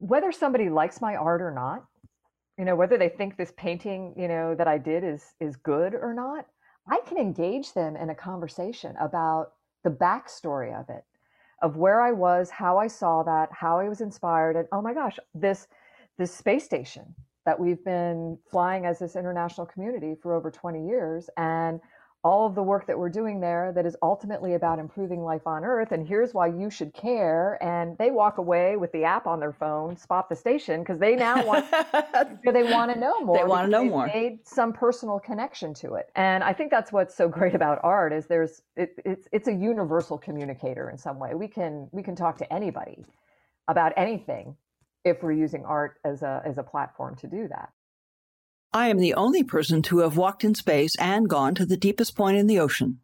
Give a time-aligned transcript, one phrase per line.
[0.00, 1.84] whether somebody likes my art or not,
[2.58, 5.94] you know, whether they think this painting, you know, that I did is is good
[5.94, 6.46] or not,
[6.88, 9.52] I can engage them in a conversation about
[9.84, 11.04] the backstory of it,
[11.62, 14.94] of where I was, how I saw that, how I was inspired, and oh my
[14.94, 15.68] gosh, this
[16.18, 17.14] this space station
[17.46, 21.80] that we've been flying as this international community for over 20 years and
[22.22, 25.64] all of the work that we're doing there that is ultimately about improving life on
[25.64, 27.58] earth and here's why you should care.
[27.62, 31.16] And they walk away with the app on their phone spot the station because they
[31.16, 31.70] now want
[32.44, 34.06] they want to know more they want to know more.
[34.06, 36.10] made some personal connection to it.
[36.14, 39.52] And i think that's what's so great about art is there's it, it's it's a
[39.52, 41.34] universal communicator in some way.
[41.34, 43.04] We can we can talk to anybody
[43.68, 44.56] about anything
[45.04, 47.70] if we're using art as a as a platform to do that
[48.72, 52.14] I am the only person to have walked in space and gone to the deepest
[52.14, 53.00] point in the ocean.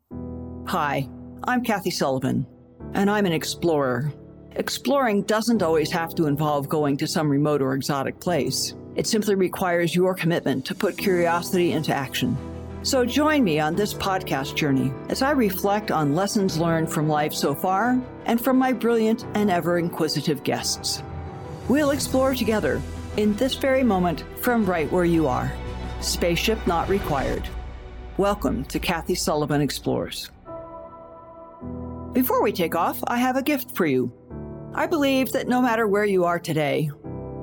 [0.69, 1.09] Hi,
[1.43, 2.47] I'm Kathy Sullivan,
[2.95, 4.13] and I'm an explorer.
[4.53, 8.75] Exploring doesn't always have to involve going to some remote or exotic place.
[8.95, 12.39] It simply requires your commitment to put curiosity into action.
[12.85, 17.35] So join me on this podcast journey as I reflect on lessons learned from life
[17.35, 21.03] so far and from my brilliant and ever inquisitive guests.
[21.69, 22.81] We'll explore together
[23.17, 25.53] in this very moment from right where you are.
[26.01, 27.49] Spaceship not required.
[28.19, 30.31] Welcome to Kathy Sullivan Explores.
[32.13, 34.13] Before we take off, I have a gift for you.
[34.75, 36.91] I believe that no matter where you are today,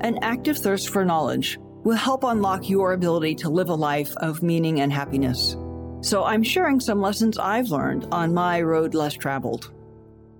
[0.02, 4.44] an active thirst for knowledge will help unlock your ability to live a life of
[4.44, 5.56] meaning and happiness.
[6.02, 9.72] So I'm sharing some lessons I've learned on my road less traveled.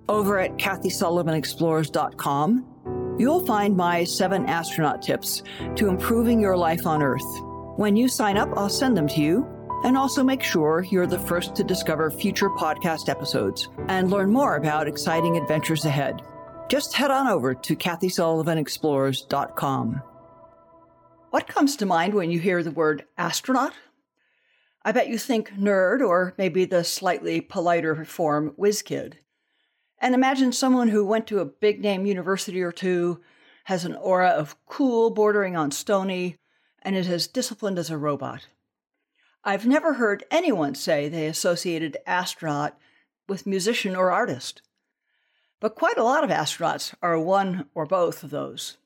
[0.08, 2.73] Over at KathySullivanExplores.com,
[3.18, 5.42] You'll find my seven astronaut tips
[5.76, 7.22] to improving your life on Earth.
[7.76, 9.48] When you sign up, I'll send them to you
[9.84, 14.56] and also make sure you're the first to discover future podcast episodes and learn more
[14.56, 16.22] about exciting adventures ahead.
[16.68, 20.02] Just head on over to KathySullivanExplores.com.
[21.30, 23.74] What comes to mind when you hear the word astronaut?
[24.84, 29.18] I bet you think nerd or maybe the slightly politer form whiz kid.
[29.98, 33.20] And imagine someone who went to a big name university or two,
[33.64, 36.36] has an aura of cool bordering on stony,
[36.82, 38.48] and is as disciplined as a robot.
[39.42, 42.78] I've never heard anyone say they associated astronaut
[43.28, 44.62] with musician or artist.
[45.60, 48.76] But quite a lot of astronauts are one or both of those.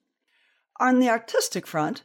[0.78, 2.04] On the artistic front,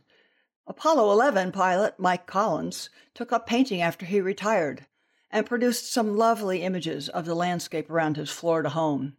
[0.66, 4.88] Apollo 11 pilot Mike Collins took up painting after he retired
[5.34, 9.18] and produced some lovely images of the landscape around his Florida home.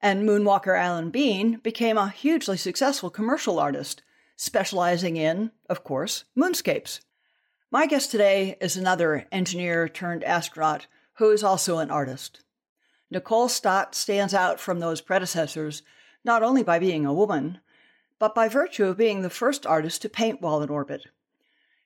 [0.00, 4.02] And moonwalker Alan Bean became a hugely successful commercial artist,
[4.36, 7.00] specializing in, of course, moonscapes.
[7.72, 12.44] My guest today is another engineer turned astronaut who is also an artist.
[13.10, 15.82] Nicole Stott stands out from those predecessors
[16.24, 17.58] not only by being a woman,
[18.20, 21.06] but by virtue of being the first artist to paint while in orbit.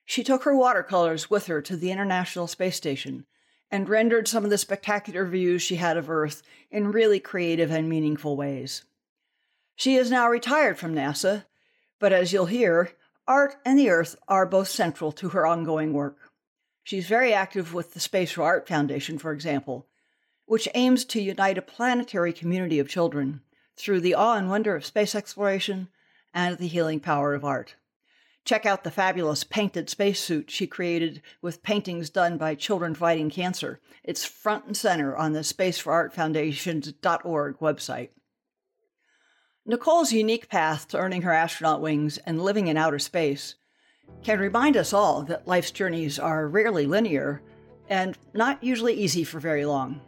[0.05, 3.25] She took her watercolors with her to the International Space Station
[3.69, 7.87] and rendered some of the spectacular views she had of Earth in really creative and
[7.87, 8.83] meaningful ways.
[9.75, 11.45] She is now retired from NASA,
[11.97, 12.91] but as you'll hear,
[13.27, 16.17] art and the Earth are both central to her ongoing work.
[16.83, 19.87] She's very active with the Space for Art Foundation, for example,
[20.45, 23.41] which aims to unite a planetary community of children
[23.77, 25.87] through the awe and wonder of space exploration
[26.33, 27.75] and the healing power of art.
[28.43, 33.79] Check out the fabulous painted spacesuit she created with paintings done by children fighting cancer.
[34.03, 38.09] It's front and center on the Space for Art Foundation's.org website.
[39.65, 43.55] Nicole's unique path to earning her astronaut wings and living in outer space
[44.23, 47.43] can remind us all that life's journeys are rarely linear
[47.87, 50.01] and not usually easy for very long.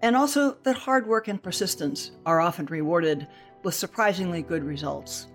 [0.00, 3.26] And also that hard work and persistence are often rewarded
[3.64, 5.26] with surprisingly good results.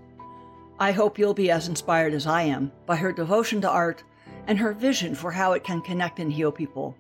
[0.79, 4.03] I hope you'll be as inspired as I am by her devotion to art
[4.47, 6.97] and her vision for how it can connect and heal people,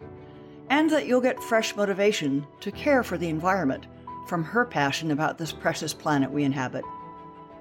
[0.69, 3.87] and that you'll get fresh motivation to care for the environment
[4.27, 6.85] from her passion about this precious planet we inhabit.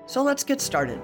[0.06, 1.00] So let's get started.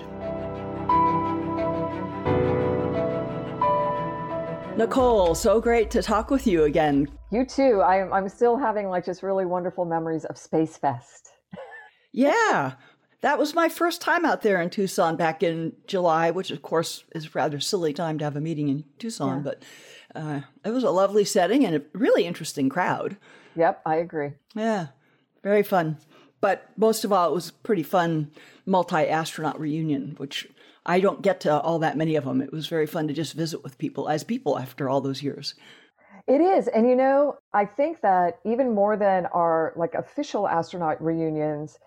[4.77, 7.09] Nicole, so great to talk with you again.
[7.33, 7.83] You too.
[7.83, 11.31] I'm, I'm still having like just really wonderful memories of Space Fest.
[12.13, 12.75] yeah
[13.21, 17.05] that was my first time out there in Tucson back in July, which of course
[17.15, 19.43] is a rather silly time to have a meeting in Tucson, yeah.
[19.43, 19.63] but
[20.15, 23.17] uh, it was a lovely setting and a really interesting crowd.
[23.57, 24.33] Yep, I agree.
[24.55, 24.89] Yeah,
[25.43, 25.99] very fun.
[26.41, 28.31] But most of all, it was a pretty fun
[28.65, 30.47] multi astronaut reunion, which
[30.87, 32.41] I don't get to all that many of them.
[32.41, 35.55] It was very fun to just visit with people as people after all those years.
[36.29, 36.69] It is.
[36.69, 41.79] And you know, I think that even more than our like official astronaut reunions,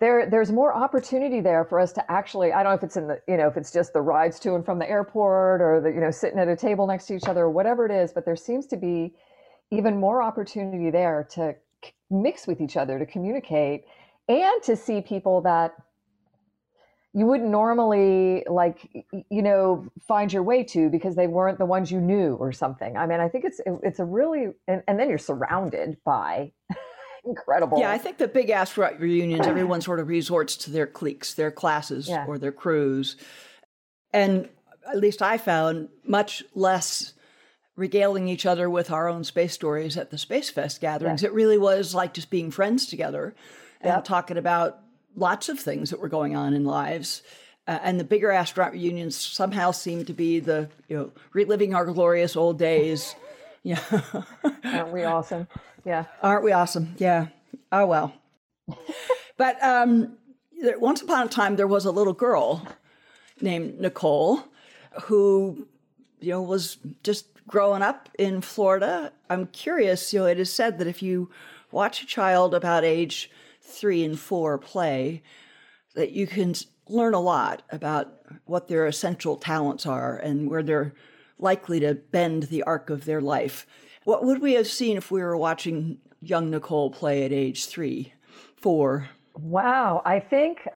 [0.00, 3.08] there there's more opportunity there for us to actually I don't know if it's in
[3.08, 5.90] the you know if it's just the rides to and from the airport or the
[5.90, 8.24] you know sitting at a table next to each other or whatever it is but
[8.24, 9.14] there seems to be
[9.70, 11.54] even more opportunity there to
[12.10, 13.84] mix with each other to communicate
[14.28, 15.74] and to see people that
[17.12, 21.90] you wouldn't normally like you know find your way to because they weren't the ones
[21.90, 22.96] you knew or something.
[22.96, 26.52] I mean i think it's it's a really and, and then you're surrounded by
[27.24, 31.34] incredible yeah i think the big astronaut reunions everyone sort of resorts to their cliques
[31.34, 32.24] their classes yeah.
[32.26, 33.16] or their crews
[34.12, 34.48] and
[34.88, 37.14] at least i found much less
[37.76, 41.28] regaling each other with our own space stories at the space fest gatherings yeah.
[41.28, 43.34] it really was like just being friends together
[43.80, 44.04] and yep.
[44.04, 44.80] talking about
[45.18, 47.22] lots of things that were going on in lives.
[47.66, 51.84] Uh, and the bigger astronaut reunions somehow seem to be the, you know, reliving our
[51.86, 53.14] glorious old days.
[53.64, 53.80] Yeah.
[54.64, 55.48] Aren't we awesome?
[55.88, 56.04] Yeah.
[56.22, 56.94] Aren't we awesome?
[56.98, 57.28] Yeah.
[57.72, 58.12] Oh, well.
[59.38, 60.18] but um,
[60.76, 62.68] once upon a time, there was a little girl
[63.40, 64.44] named Nicole
[65.04, 65.66] who,
[66.20, 69.14] you know, was just growing up in Florida.
[69.30, 71.30] I'm curious, you know, it is said that if you
[71.70, 73.30] watch a child about age
[73.62, 75.22] three and four play,
[75.94, 76.54] that you can
[76.86, 78.12] learn a lot about
[78.44, 80.92] what their essential talents are and where they're
[81.38, 83.66] likely to bend the arc of their life.
[84.08, 88.14] What would we have seen if we were watching young Nicole play at age three,
[88.56, 89.10] four?
[89.34, 90.66] Wow, I think,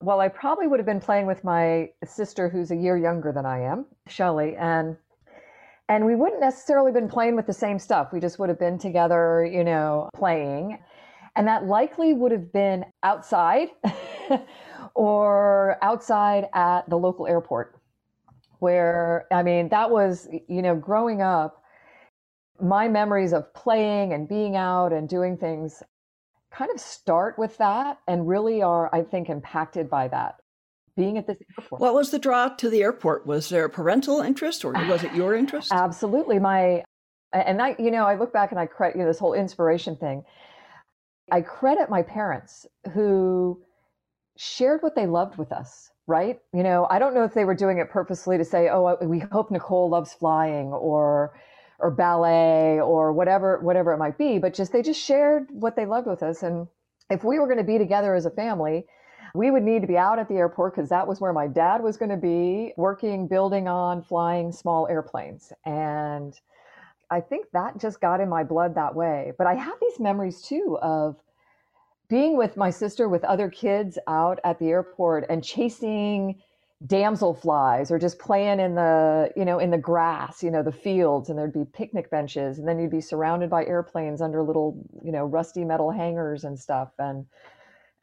[0.00, 3.44] well, I probably would have been playing with my sister who's a year younger than
[3.44, 4.96] I am, Shelly, and
[5.90, 8.08] and we wouldn't necessarily been playing with the same stuff.
[8.10, 10.78] We just would have been together, you know, playing.
[11.36, 13.68] And that likely would have been outside
[14.94, 17.78] or outside at the local airport,
[18.60, 21.57] where, I mean, that was, you know, growing up,
[22.60, 25.82] my memories of playing and being out and doing things
[26.50, 30.36] kind of start with that and really are, I think, impacted by that.
[30.96, 31.80] Being at this airport.
[31.80, 33.26] What was the draw to the airport?
[33.26, 35.70] Was there a parental interest or was it your interest?
[35.72, 36.40] Absolutely.
[36.40, 36.82] My,
[37.32, 39.96] and I, you know, I look back and I credit you know, this whole inspiration
[39.96, 40.24] thing.
[41.30, 43.62] I credit my parents who
[44.36, 46.38] shared what they loved with us, right?
[46.52, 49.18] You know, I don't know if they were doing it purposely to say, "Oh, we
[49.18, 51.34] hope Nicole loves flying," or
[51.78, 55.86] or ballet or whatever whatever it might be, but just they just shared what they
[55.86, 56.68] loved with us and
[57.10, 58.86] if we were going to be together as a family,
[59.34, 61.82] we would need to be out at the airport because that was where my dad
[61.82, 65.52] was going to be working, building on flying small airplanes.
[65.64, 66.38] And
[67.10, 69.32] I think that just got in my blood that way.
[69.38, 71.16] But I have these memories too of
[72.08, 76.40] being with my sister with other kids out at the airport and chasing
[76.86, 81.28] damselflies or just playing in the you know in the grass you know the fields
[81.28, 85.10] and there'd be picnic benches and then you'd be surrounded by airplanes under little you
[85.10, 87.26] know rusty metal hangars and stuff and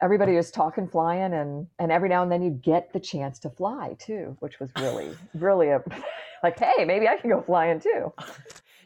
[0.02, 3.48] everybody was talking flying and and every now and then you'd get the chance to
[3.48, 5.82] fly too which was really really a
[6.42, 8.12] like hey maybe i can go flying too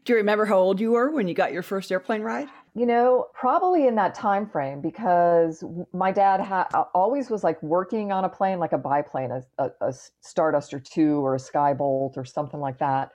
[0.05, 2.49] do you remember how old you were when you got your first airplane ride?
[2.75, 8.13] You know, probably in that time frame because my dad ha- always was like working
[8.13, 9.95] on a plane, like a biplane, a, a, a
[10.25, 13.11] Starduster Too or a Skybolt or something like that.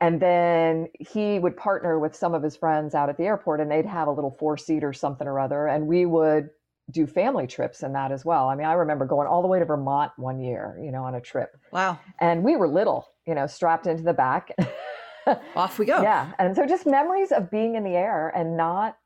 [0.00, 3.70] And then he would partner with some of his friends out at the airport and
[3.70, 5.66] they'd have a little four seat or something or other.
[5.66, 6.50] And we would
[6.90, 8.48] do family trips and that as well.
[8.48, 11.14] I mean, I remember going all the way to Vermont one year, you know, on
[11.14, 11.56] a trip.
[11.72, 11.98] Wow.
[12.20, 14.54] And we were little, you know, strapped into the back.
[15.56, 16.02] Off we go.
[16.02, 16.32] Yeah.
[16.38, 18.98] And so just memories of being in the air and not,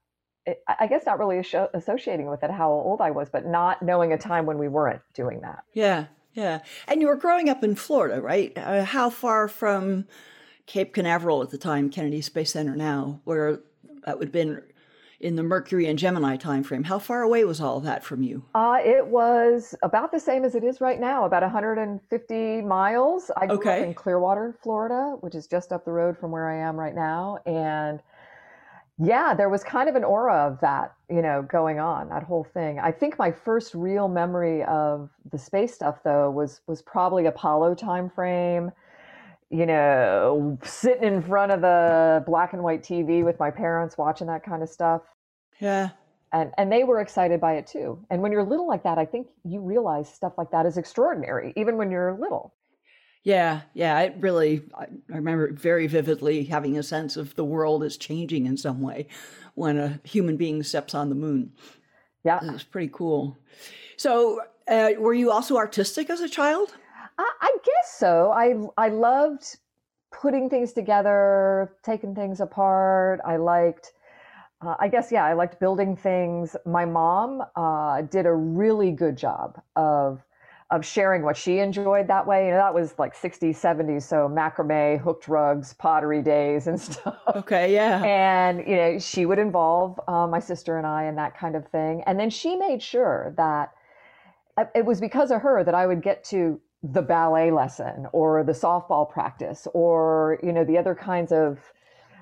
[0.66, 1.38] I guess, not really
[1.74, 5.02] associating with it how old I was, but not knowing a time when we weren't
[5.14, 5.64] doing that.
[5.72, 6.06] Yeah.
[6.34, 6.60] Yeah.
[6.86, 8.56] And you were growing up in Florida, right?
[8.56, 10.06] Uh, how far from
[10.66, 13.60] Cape Canaveral at the time, Kennedy Space Center now, where
[14.04, 14.62] that would have been
[15.20, 16.86] in the Mercury and Gemini timeframe.
[16.86, 18.44] How far away was all that from you?
[18.54, 23.30] Uh, it was about the same as it is right now, about 150 miles.
[23.36, 23.80] I grew okay.
[23.80, 26.94] up in Clearwater, Florida, which is just up the road from where I am right
[26.94, 27.38] now.
[27.46, 28.00] And
[29.00, 32.44] yeah, there was kind of an aura of that, you know, going on, that whole
[32.44, 32.78] thing.
[32.78, 37.76] I think my first real memory of the space stuff though was was probably Apollo
[37.76, 38.72] timeframe
[39.50, 44.26] you know, sitting in front of the black and white TV with my parents watching
[44.26, 45.02] that kind of stuff.
[45.60, 45.90] Yeah.
[46.32, 48.04] And and they were excited by it too.
[48.10, 51.54] And when you're little like that, I think you realize stuff like that is extraordinary,
[51.56, 52.54] even when you're little.
[53.24, 54.00] Yeah, yeah.
[54.00, 58.46] it really, I, I remember very vividly having a sense of the world is changing
[58.46, 59.08] in some way
[59.54, 61.52] when a human being steps on the moon.
[62.24, 63.36] Yeah, it was pretty cool.
[63.96, 66.74] So, uh, were you also artistic as a child?
[67.18, 68.32] I, I guess so.
[68.32, 69.58] I I loved
[70.12, 73.20] putting things together, taking things apart.
[73.24, 73.92] I liked
[74.60, 76.56] uh, I guess, yeah, I liked building things.
[76.66, 80.24] My mom uh, did a really good job of
[80.70, 82.44] of sharing what she enjoyed that way.
[82.46, 84.02] You know, that was like 60s, 70s.
[84.02, 87.16] So macrame, hooked rugs, pottery days and stuff.
[87.36, 88.02] Okay, yeah.
[88.04, 91.66] And, you know, she would involve uh, my sister and I in that kind of
[91.68, 92.02] thing.
[92.06, 93.72] And then she made sure that
[94.58, 98.44] uh, it was because of her that I would get to the ballet lesson or
[98.44, 101.58] the softball practice or, you know, the other kinds of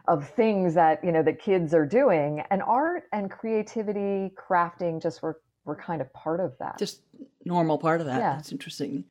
[0.08, 2.42] of things that you know that kids are doing.
[2.50, 6.78] And art and creativity crafting just were were kind of part of that.
[6.78, 7.02] Just
[7.44, 8.20] normal part of that.
[8.20, 8.34] Yeah.
[8.36, 9.04] that's interesting.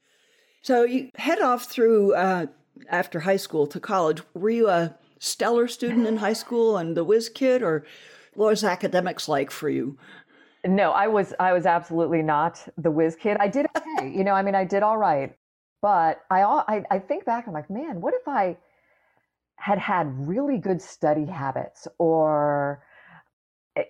[0.62, 2.48] So you head off through uh,
[2.90, 4.22] after high school to college.
[4.34, 7.86] Were you a stellar student in high school and the whiz kid or
[8.34, 9.98] what was academics like for you
[10.66, 14.34] no i was i was absolutely not the whiz kid i did okay you know
[14.34, 15.36] i mean i did all right
[15.82, 18.58] but i i, I think back i'm like man what if i
[19.58, 22.84] had had really good study habits or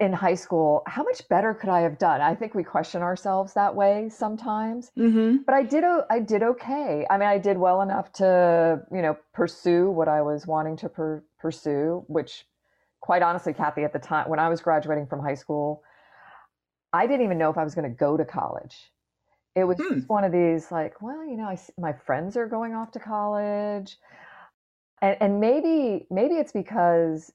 [0.02, 3.54] in high school how much better could i have done i think we question ourselves
[3.54, 7.06] that way sometimes mm-hmm but I did I did okay.
[7.10, 10.90] I mean, I did well enough to you know pursue what I was wanting to
[10.90, 12.04] per- pursue.
[12.08, 12.46] Which,
[13.02, 15.84] quite honestly, Kathy, at the time when I was graduating from high school,
[16.96, 18.92] I didn't even know if I was going to go to college.
[19.56, 20.00] It was Hmm.
[20.00, 23.00] just one of these like, well, you know, I my friends are going off to
[23.00, 23.98] college,
[25.02, 27.34] and and maybe maybe it's because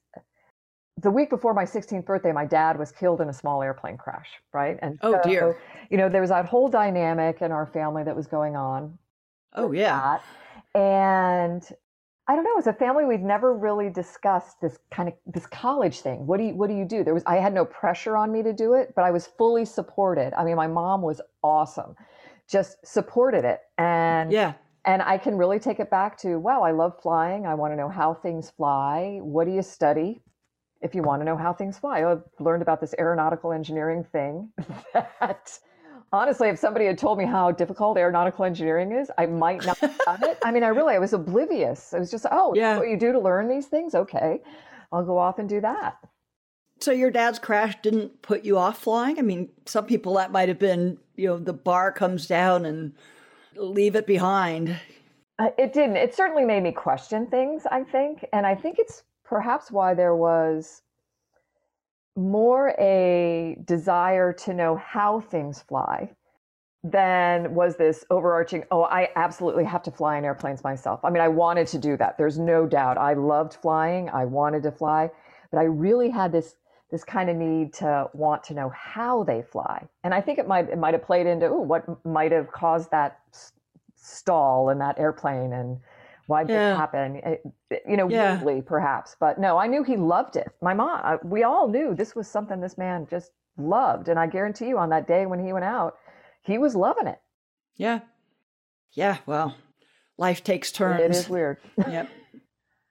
[0.97, 4.29] the week before my 16th birthday, my dad was killed in a small airplane crash,
[4.53, 4.77] right?
[4.81, 5.57] And Oh, dear.
[5.89, 8.97] you know, there was that whole dynamic in our family that was going on.
[9.53, 10.25] oh yeah that.
[10.75, 11.67] And
[12.31, 15.99] I don't know, as a family, we'd never really discussed this kind of this college
[15.99, 16.25] thing.
[16.25, 17.03] What do you what do you do?
[17.03, 19.65] There was I had no pressure on me to do it, but I was fully
[19.65, 20.33] supported.
[20.35, 21.95] I mean, my mom was awesome.
[22.47, 23.59] Just supported it.
[23.77, 24.53] And yeah
[24.85, 27.45] and I can really take it back to, wow, I love flying.
[27.45, 29.19] I want to know how things fly.
[29.21, 30.21] What do you study?
[30.81, 34.51] If you want to know how things fly, I've learned about this aeronautical engineering thing
[34.93, 35.59] that
[36.13, 39.97] honestly, if somebody had told me how difficult aeronautical engineering is, I might not have
[40.05, 40.37] done it.
[40.43, 41.93] I mean, I really, I was oblivious.
[41.93, 42.77] I was just, oh, Yeah.
[42.77, 43.95] what you do to learn these things?
[43.95, 44.41] Okay,
[44.91, 45.97] I'll go off and do that.
[46.79, 50.49] so your dad's crash didn't put you off flying i mean some people that might
[50.49, 52.93] have been you know the bar comes down and
[53.55, 54.75] leave it behind
[55.37, 55.97] Uh, It didn't.
[55.97, 58.25] It certainly made me question things, I think.
[58.33, 60.81] And I think it's perhaps why there was
[62.15, 66.09] more a desire to know how things fly
[66.83, 70.99] than was this overarching, oh, I absolutely have to fly in airplanes myself.
[71.03, 72.17] I mean, I wanted to do that.
[72.17, 72.97] There's no doubt.
[72.97, 74.09] I loved flying.
[74.09, 75.11] I wanted to fly,
[75.51, 76.55] but I really had this
[76.89, 79.87] this kind of need to want to know how they fly.
[80.03, 82.91] And I think it might it might have played into ooh, what might have caused
[82.91, 83.21] that
[83.95, 85.79] stall in that airplane and
[86.27, 86.73] why did Yeah.
[86.73, 87.21] it happen?
[87.23, 87.35] Eh,
[87.71, 88.35] eh, you know, Yeah.
[88.35, 89.15] weirdly perhaps.
[89.19, 90.47] But no, I knew he loved it.
[90.61, 94.07] My mom, uh, we all knew this was something this man just loved.
[94.09, 95.97] And I guarantee you on that day when he went out,
[96.43, 97.19] he was loving it.
[97.77, 97.99] yeah
[98.93, 99.55] yeah well
[100.17, 101.57] life takes turns It is weird.
[101.77, 102.09] yep.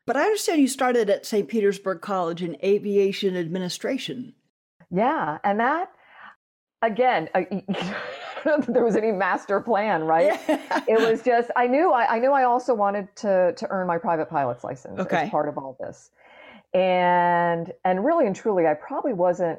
[0.06, 1.46] But I understand you started at St.
[1.46, 4.34] Petersburg College in aviation administration.
[4.90, 5.90] Yeah, and that
[6.82, 7.96] again, I, I don't know
[8.44, 10.38] that there was any master plan, right?
[10.88, 13.98] It was just I knew I, I knew I also wanted to to earn my
[13.98, 15.24] private pilot's license Okay.
[15.24, 16.10] as part of all this,
[16.74, 19.58] and and really and truly, I probably wasn't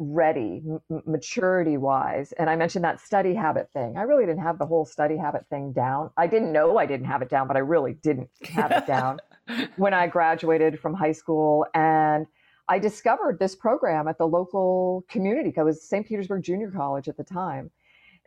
[0.00, 4.58] ready m- maturity wise and i mentioned that study habit thing i really didn't have
[4.58, 7.56] the whole study habit thing down i didn't know i didn't have it down but
[7.56, 9.20] i really didn't have it down
[9.76, 11.66] when I graduated from high school.
[11.74, 12.26] And
[12.68, 15.52] I discovered this program at the local community.
[15.54, 16.06] It was St.
[16.06, 17.70] Petersburg Junior College at the time.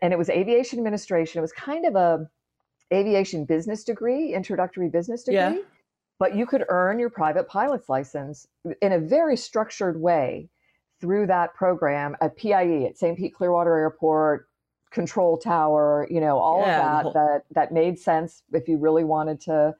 [0.01, 1.39] And it was aviation administration.
[1.39, 2.30] It was kind of a
[2.94, 5.36] aviation business degree, introductory business degree.
[5.38, 5.58] Yeah.
[6.20, 8.48] But you could earn your private pilot's license
[8.82, 10.50] in a very structured way
[11.00, 13.18] through that program at PIE at St.
[13.18, 14.48] Pete Clearwater Airport,
[14.89, 18.77] control tower, you know, all Yeah, of that whole- that that made sense if you
[18.77, 19.75] really wanted to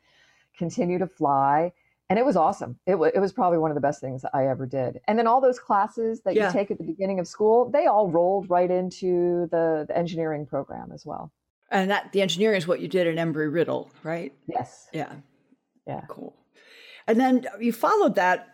[0.58, 1.72] continue to fly.
[2.10, 2.80] And it was awesome.
[2.86, 5.02] It, wa it was probably one of the best things I ever did.
[5.08, 6.48] And then all those classes that Yeah.
[6.48, 10.46] you take at the beginning of school, they all rolled right into the, the engineering
[10.46, 11.32] program as well.
[11.70, 14.34] And that the engineering is what you did at Embry Riddle, right?
[14.48, 14.88] Yes.
[14.94, 15.12] Yeah.
[15.86, 16.02] Yeah.
[16.08, 16.34] Cool.
[17.08, 18.48] And then you followed that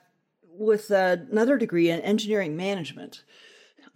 [0.56, 3.24] with another degree in engineering management.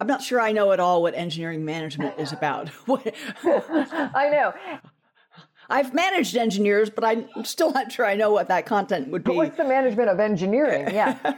[0.00, 2.70] I'm not sure I know at all what engineering management is about.
[2.88, 4.52] I know.
[5.70, 9.32] I've managed engineers, but I'm still not sure I know what that content would But
[9.32, 9.36] be.
[9.36, 10.88] what's the management of engineering?
[10.94, 11.34] Yeah.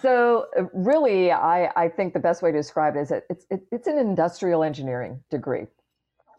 [0.00, 3.46] so uh, really, I, I think the best way to describe it is that it's
[3.50, 5.66] it, it's an industrial engineering degree.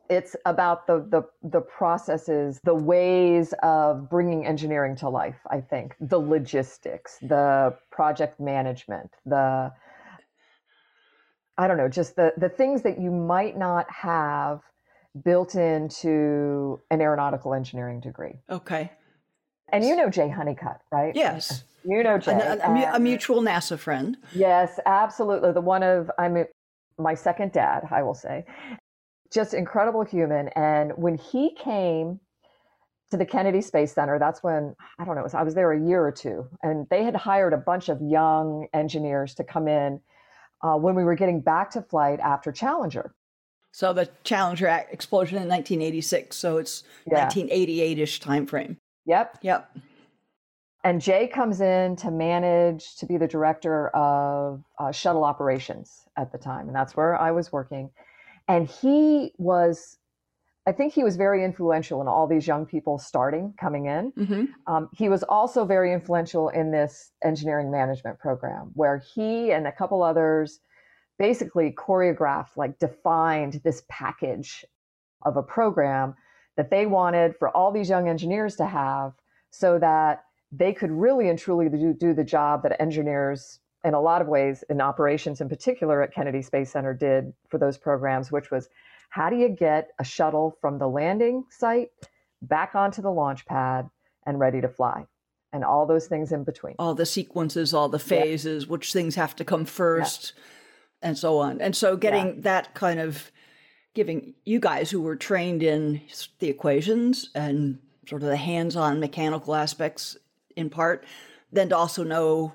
[0.10, 5.40] It's about the, the the processes, the ways of bringing engineering to life.
[5.50, 9.72] I think the logistics, the project management, the
[11.58, 14.62] I don't know, just the the things that you might not have
[15.24, 18.40] built into an aeronautical engineering degree.
[18.50, 18.92] Okay.
[19.72, 21.16] And you know Jay Honeycutt, right?
[21.16, 21.64] Yes.
[21.86, 22.32] You know Jay.
[22.32, 24.16] A, a, a mutual NASA friend.
[24.34, 25.52] Yes, absolutely.
[25.52, 26.46] The one of I'm
[26.98, 28.46] my second dad, I will say.
[29.34, 30.48] Just incredible human.
[30.56, 32.22] And when he came
[33.12, 36.06] to the Kennedy Space Center, that's when I don't know, I was there a year
[36.06, 40.00] or two, and they had hired a bunch of young engineers to come in
[40.64, 43.14] uh, when we were getting back to flight after Challenger.
[43.74, 46.38] So the Challenger explosion in 1986.
[46.38, 47.28] So it's yeah.
[47.28, 48.78] 1988-ish time frame.
[49.08, 49.40] Yep.
[49.42, 49.78] Yep.
[50.84, 56.32] And Jay comes in to manage to be the director of uh, shuttle operations at
[56.32, 57.90] the time, and that's where I was working.
[58.50, 59.98] And he was,
[60.68, 64.12] I think he was very influential in all these young people starting coming in.
[64.12, 64.44] Mm-hmm.
[64.68, 69.72] Um, he was also very influential in this engineering management program, where he and a
[69.72, 70.60] couple others
[71.20, 74.66] basically choreographed, like defined this package
[75.24, 76.16] of a program
[76.58, 79.14] that they wanted for all these young engineers to have
[79.50, 84.02] so that they could really and truly do, do the job that engineers in a
[84.02, 88.32] lot of ways in operations in particular at kennedy space center did for those programs
[88.32, 88.70] which was
[89.14, 91.90] how do you get a shuttle from the landing site
[92.42, 93.88] back onto the launch pad
[94.26, 95.06] and ready to fly?
[95.52, 96.74] And all those things in between.
[96.80, 98.70] All the sequences all the phases yeah.
[98.72, 100.34] which things have to come first.
[100.36, 100.42] yeah
[101.04, 101.62] and so on.
[101.62, 102.42] And so getting yeah.
[102.42, 103.32] that kind of
[103.94, 106.02] giving you guys who were trained in
[106.40, 110.18] the equations and sort of the hands-on mechanical aspects
[110.56, 111.06] in part,
[111.52, 112.54] then to also know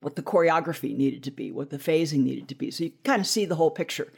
[0.00, 2.70] what the choreography needed to be, what the phasing needed to be.
[2.70, 4.12] So you kind of see the whole picture.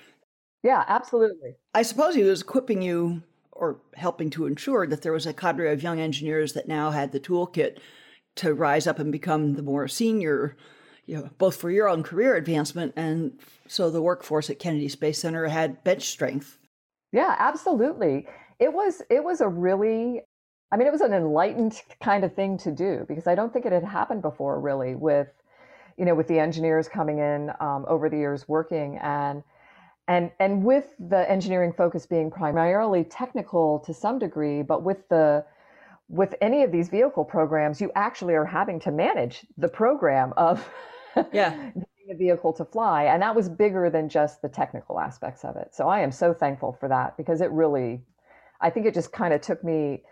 [0.63, 1.57] Yeah, absolutely.
[1.75, 3.23] I suppose he was equipping you
[3.53, 7.13] or helping to ensure that there was a cadre of young engineers that now had
[7.13, 7.79] the toolkit
[8.37, 10.57] to rise up and become the more senior
[11.07, 15.21] you know, both for your own career advancement and so the workforce at Kennedy Space
[15.21, 16.59] Center had bench strength.
[17.13, 18.27] Yeah, absolutely.
[18.59, 20.23] It was it was a really
[20.73, 23.67] I mean it was an enlightened kind of thing to do because I don't think
[23.67, 25.29] it had happened before really with
[25.97, 29.43] you know with the engineers coming in um, over the years working and
[30.09, 35.45] and and with the engineering focus being primarily technical to some degree but with the
[36.09, 40.69] with any of these vehicle programs you actually are having to manage the program of
[41.33, 41.71] yeah.
[42.09, 45.75] A vehicle to fly and that was bigger than just the technical aspects of it.
[45.75, 48.01] So i am so thankful for that because it really
[48.61, 50.05] i think it just kind of took me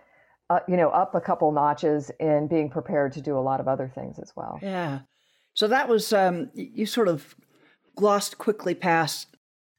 [0.51, 3.69] uh, you know up a couple notches in being prepared to do a lot of
[3.69, 4.59] other things as well.
[4.63, 5.01] Yeah.
[5.55, 7.35] So that was um, you sort of
[7.97, 9.29] glossed quickly past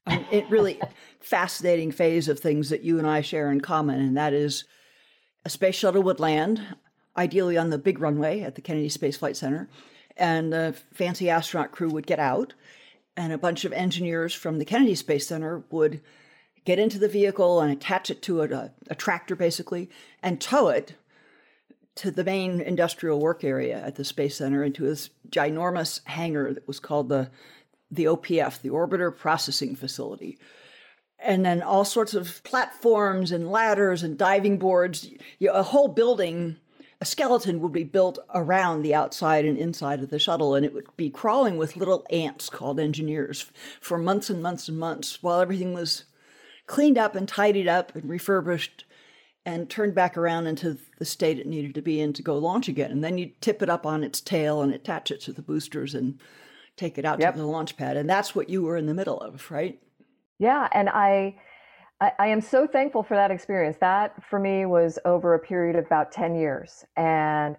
[0.07, 0.79] a it really
[1.19, 4.63] fascinating phase of things that you and i share in common and that is
[5.43, 6.61] a space shuttle would land
[7.17, 9.67] ideally on the big runway at the kennedy space flight center
[10.17, 12.54] and the fancy astronaut crew would get out,
[13.17, 16.01] and a bunch of engineers from the Kennedy Space Center would
[16.65, 19.89] get into the vehicle and attach it to a, a, tractor, basically,
[20.21, 20.95] and tow it
[21.95, 26.67] to the main industrial work area at the Space Center into this ginormous hangar that
[26.67, 27.30] was called the
[27.91, 30.39] the OPF, the Orbiter Processing Facility.
[31.19, 35.88] And then all sorts of platforms and ladders and diving boards, you know, a whole
[35.88, 36.58] building
[37.06, 40.74] a skeleton would be built around the outside and inside of the shuttle, and it
[40.74, 45.39] would be crawling with little ants called engineers for months and months and months while
[45.39, 46.06] everything was
[46.65, 48.86] cleaned up and tidied up and refurbished
[49.46, 52.68] and turned back around into the state it needed to be in to go launch
[52.68, 52.89] again.
[52.89, 55.94] And then you tip it up on its tail and attach it to the boosters
[55.94, 56.20] and
[56.76, 57.36] take it out yep.
[57.36, 57.98] to the launch pad.
[57.98, 59.80] And that's what you were in the middle of, right?
[60.39, 60.68] Yeah.
[60.72, 61.36] And I
[62.01, 63.77] I, I, am so thankful for that experience.
[63.79, 66.86] That for me was over a period of about 10 years.
[66.97, 67.55] And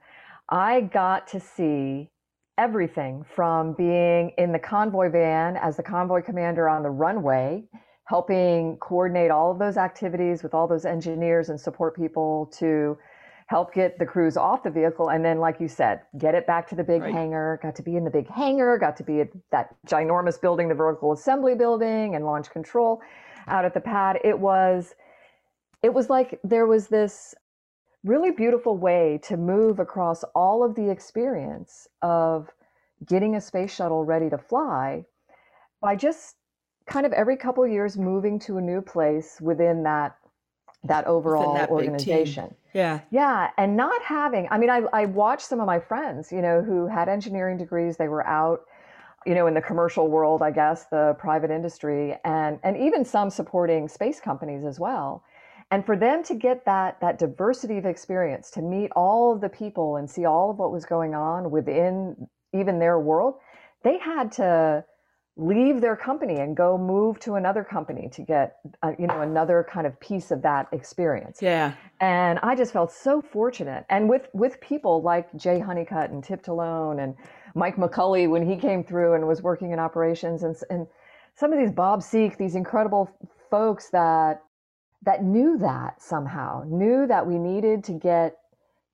[0.50, 2.10] I got to see
[2.58, 7.64] everything from being in the convoy van as the convoy commander on the runway,
[8.04, 12.96] helping coordinate all of those activities with all those engineers and support people to
[13.48, 15.10] help get the crews off the vehicle.
[15.10, 17.12] And then, like you said, get it back to the big right.
[17.12, 20.68] hangar, got to be in the big hangar, got to be at that ginormous building,
[20.68, 23.00] the vertical assembly building and launch control
[23.46, 24.94] out at the pad, it was
[25.82, 27.34] it was like there was this
[28.04, 32.48] really beautiful way to move across all of the experience of
[33.06, 35.04] getting a space shuttle ready to fly
[35.80, 36.36] by just
[36.86, 40.16] kind of every couple years moving to a new place within that
[40.84, 42.54] that overall that organization.
[42.72, 43.00] Yeah.
[43.10, 43.50] Yeah.
[43.56, 46.86] And not having, I mean, I, I watched some of my friends, you know, who
[46.86, 48.60] had engineering degrees, they were out
[49.26, 53.30] you know, in the commercial world, I guess, the private industry, and and even some
[53.30, 55.24] supporting space companies as well.
[55.70, 59.48] And for them to get that that diversity of experience, to meet all of the
[59.48, 63.34] people and see all of what was going on within even their world,
[63.82, 64.84] they had to
[65.38, 69.66] leave their company and go move to another company to get uh, you know another
[69.70, 71.42] kind of piece of that experience.
[71.42, 71.74] Yeah.
[72.00, 73.84] And i just felt so fortunate.
[73.90, 77.16] And with with people like jay honeycutt and tip talone and
[77.56, 80.86] mike mcculley when he came through and was working in operations and, and
[81.34, 83.10] some of these bob sieck these incredible
[83.50, 84.42] folks that
[85.02, 88.36] that knew that somehow knew that we needed to get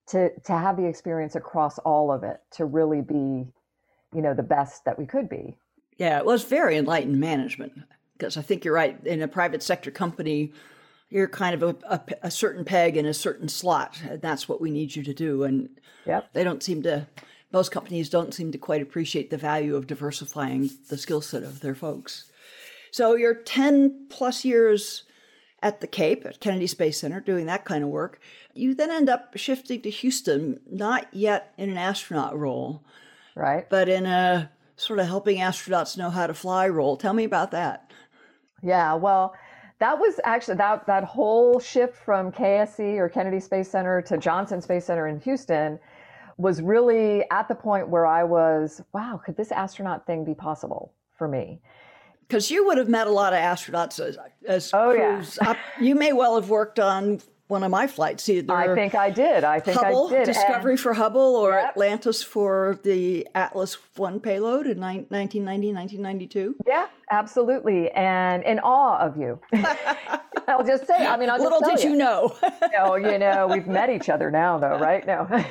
[0.06, 3.46] to to have the experience across all of it to really be
[4.14, 5.56] you know the best that we could be
[5.98, 7.74] yeah, it was very enlightened management
[8.16, 8.98] because I think you're right.
[9.06, 10.52] In a private sector company,
[11.10, 14.60] you're kind of a, a, a, certain peg in a certain slot, and that's what
[14.60, 15.44] we need you to do.
[15.44, 15.68] And
[16.06, 16.32] yep.
[16.32, 17.06] they don't seem to,
[17.52, 21.60] most companies don't seem to quite appreciate the value of diversifying the skill set of
[21.60, 22.24] their folks.
[22.90, 25.04] So you're 10 plus years
[25.62, 28.20] at the Cape, at Kennedy Space Center, doing that kind of work.
[28.54, 32.84] You then end up shifting to Houston, not yet in an astronaut role,
[33.34, 33.68] right?
[33.70, 36.96] But in a sort of helping astronauts know how to fly role.
[36.96, 37.92] Tell me about that.
[38.62, 39.34] Yeah, well,
[39.78, 44.60] that was actually that that whole shift from KSC or Kennedy Space Center to Johnson
[44.60, 45.78] Space Center in Houston
[46.36, 50.92] was really at the point where I was, wow, could this astronaut thing be possible
[51.16, 51.60] for me?
[52.26, 54.16] Because you would have met a lot of astronauts as,
[54.46, 55.38] as oh, crews.
[55.40, 55.54] Yeah.
[55.80, 57.20] you may well have worked on
[57.52, 58.28] one of my flights.
[58.28, 59.44] Either I think I did.
[59.44, 60.24] I think Hubble, I did.
[60.24, 61.70] Discovery and, for Hubble or yep.
[61.70, 66.56] Atlantis for the Atlas 1 payload in 1990, 1992.
[66.66, 67.90] Yeah, absolutely.
[67.90, 69.38] And in awe of you.
[70.48, 72.34] I'll just say, I mean, I'll Little did you, you know.
[72.72, 75.06] no, you know, we've met each other now, though, right?
[75.06, 75.28] No.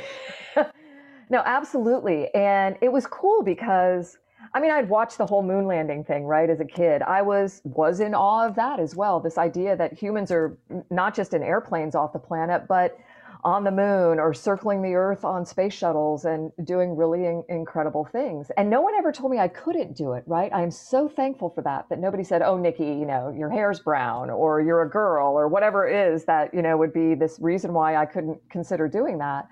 [1.30, 2.34] no, absolutely.
[2.34, 4.18] And it was cool because
[4.54, 7.02] I mean, I'd watched the whole moon landing thing, right, as a kid.
[7.04, 9.20] I was was in awe of that as well.
[9.20, 10.58] This idea that humans are
[10.90, 12.98] not just in airplanes off the planet, but
[13.44, 18.06] on the moon or circling the earth on space shuttles and doing really in- incredible
[18.06, 18.52] things.
[18.56, 20.54] And no one ever told me I couldn't do it, right?
[20.54, 24.30] I'm so thankful for that that nobody said, "Oh, Nikki, you know, your hair's brown
[24.30, 27.74] or you're a girl or whatever it is that, you know, would be this reason
[27.74, 29.48] why I couldn't consider doing that."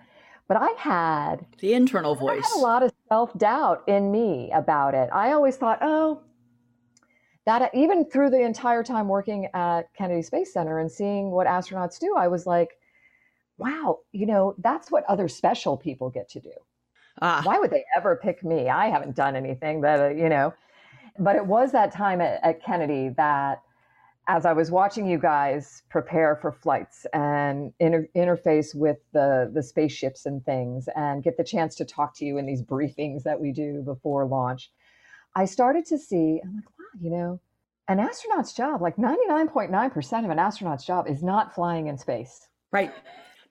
[0.50, 2.44] But I had the internal voice.
[2.44, 5.08] I had a lot of self doubt in me about it.
[5.14, 6.24] I always thought, oh,
[7.46, 12.00] that even through the entire time working at Kennedy Space Center and seeing what astronauts
[12.00, 12.70] do, I was like,
[13.60, 16.54] wow, you know, that's what other special people get to do.
[17.22, 17.42] Ah.
[17.44, 18.70] Why would they ever pick me?
[18.70, 20.54] I haven't done anything that, uh, you know,
[21.20, 23.62] but it was that time at, at Kennedy that
[24.30, 29.64] as I was watching you guys prepare for flights and inter- interface with the the
[29.64, 33.42] spaceships and things, and get the chance to talk to you in these briefings that
[33.42, 34.72] we do before launch,
[35.36, 36.40] I started to see.
[36.44, 37.42] I'm like, wow, you know,
[37.88, 42.48] an astronaut's job, like 99.9% of an astronaut's job, is not flying in space.
[42.72, 42.94] Right.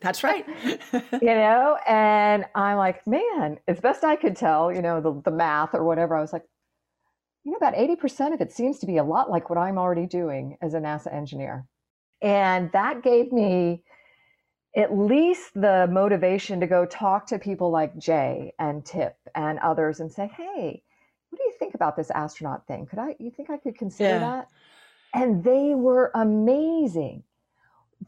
[0.01, 0.47] That's right.
[0.95, 5.33] you know, and I'm like, man, as best I could tell, you know, the, the
[5.33, 6.45] math or whatever, I was like,
[7.45, 10.07] you know, about 80% of it seems to be a lot like what I'm already
[10.07, 11.67] doing as a NASA engineer.
[12.21, 13.83] And that gave me
[14.77, 20.01] at least the motivation to go talk to people like Jay and Tip and others
[20.01, 20.83] and say, hey,
[21.31, 22.87] what do you think about this astronaut thing?
[22.87, 24.19] Could I, you think I could consider yeah.
[24.19, 24.49] that?
[25.15, 27.23] And they were amazing.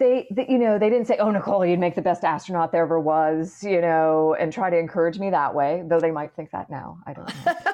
[0.00, 2.82] They, they, you know, they didn't say, oh, Nicole, you'd make the best astronaut there
[2.82, 6.50] ever was, you know, and try to encourage me that way, though they might think
[6.50, 6.98] that now.
[7.06, 7.54] I don't know.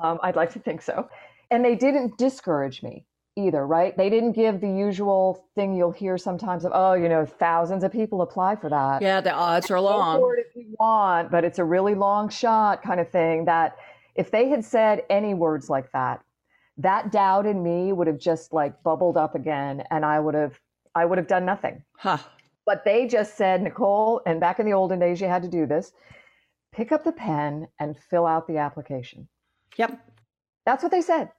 [0.00, 1.08] Um, I'd like to think so.
[1.50, 3.04] And they didn't discourage me
[3.38, 3.96] either, right?
[3.96, 7.92] They didn't give the usual thing you'll hear sometimes of, oh, you know, thousands of
[7.92, 9.00] people apply for that.
[9.00, 10.20] Yeah, the odds are long.
[10.20, 13.44] Go if you want, but it's a really long shot kind of thing.
[13.46, 13.76] That
[14.14, 16.22] if they had said any words like that,
[16.76, 20.58] that doubt in me would have just like bubbled up again, and I would have,
[20.98, 21.82] I would have done nothing.
[21.96, 22.18] Huh.
[22.66, 25.64] But they just said, Nicole, and back in the olden days, you had to do
[25.64, 25.92] this.
[26.72, 29.28] Pick up the pen and fill out the application.
[29.76, 29.98] Yep.
[30.66, 31.30] That's what they said.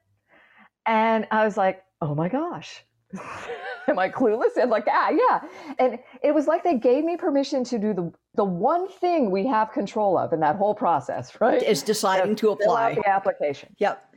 [0.85, 2.83] And I was like, oh my gosh.
[3.87, 4.57] Am I clueless?
[4.59, 5.41] And like, ah, yeah.
[5.77, 9.45] And it was like they gave me permission to do the the one thing we
[9.47, 11.61] have control of in that whole process, right?
[11.61, 13.75] Is deciding to apply the application.
[13.79, 14.08] Yep.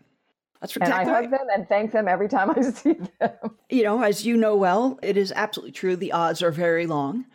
[0.63, 3.33] That's exactly and I hug them and thank them every time I see them.
[3.69, 5.97] You know, as you know well, it is absolutely true.
[5.97, 7.27] The odds are very long.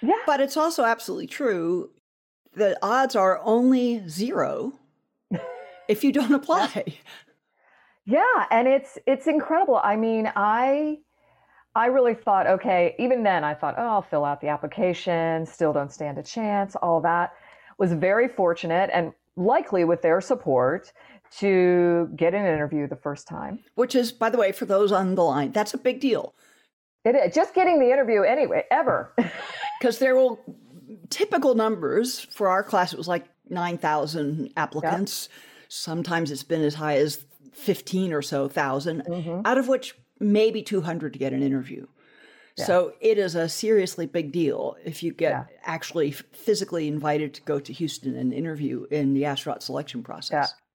[0.00, 0.14] Yeah.
[0.24, 1.90] But it's also absolutely true.
[2.54, 4.72] The odds are only zero
[5.88, 6.84] if you don't apply.
[8.04, 9.80] Yeah, and it's it's incredible.
[9.82, 10.98] I mean, I
[11.74, 15.72] I really thought, okay, even then I thought, oh, I'll fill out the application, still
[15.72, 17.32] don't stand a chance, all that.
[17.78, 20.92] Was very fortunate and likely with their support
[21.38, 23.60] to get an interview the first time.
[23.74, 26.34] Which is, by the way, for those on the line, that's a big deal.
[27.04, 29.12] It is just getting the interview anyway, ever.
[29.78, 30.40] Because there will
[31.10, 35.28] typical numbers for our class, it was like 9,000 applicants.
[35.30, 35.42] Yep.
[35.68, 39.40] Sometimes it's been as high as 15 or so 1000 mm-hmm.
[39.44, 41.86] out of which maybe 200 to get an interview.
[42.56, 42.64] Yeah.
[42.64, 45.44] So it is a seriously big deal if you get yeah.
[45.64, 50.54] actually physically invited to go to Houston and interview in the astronaut selection process.
[50.54, 50.65] Yeah.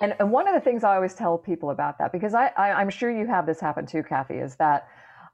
[0.00, 2.72] And, and one of the things I always tell people about that, because I, I,
[2.72, 4.88] I'm sure you have this happen too, Kathy, is that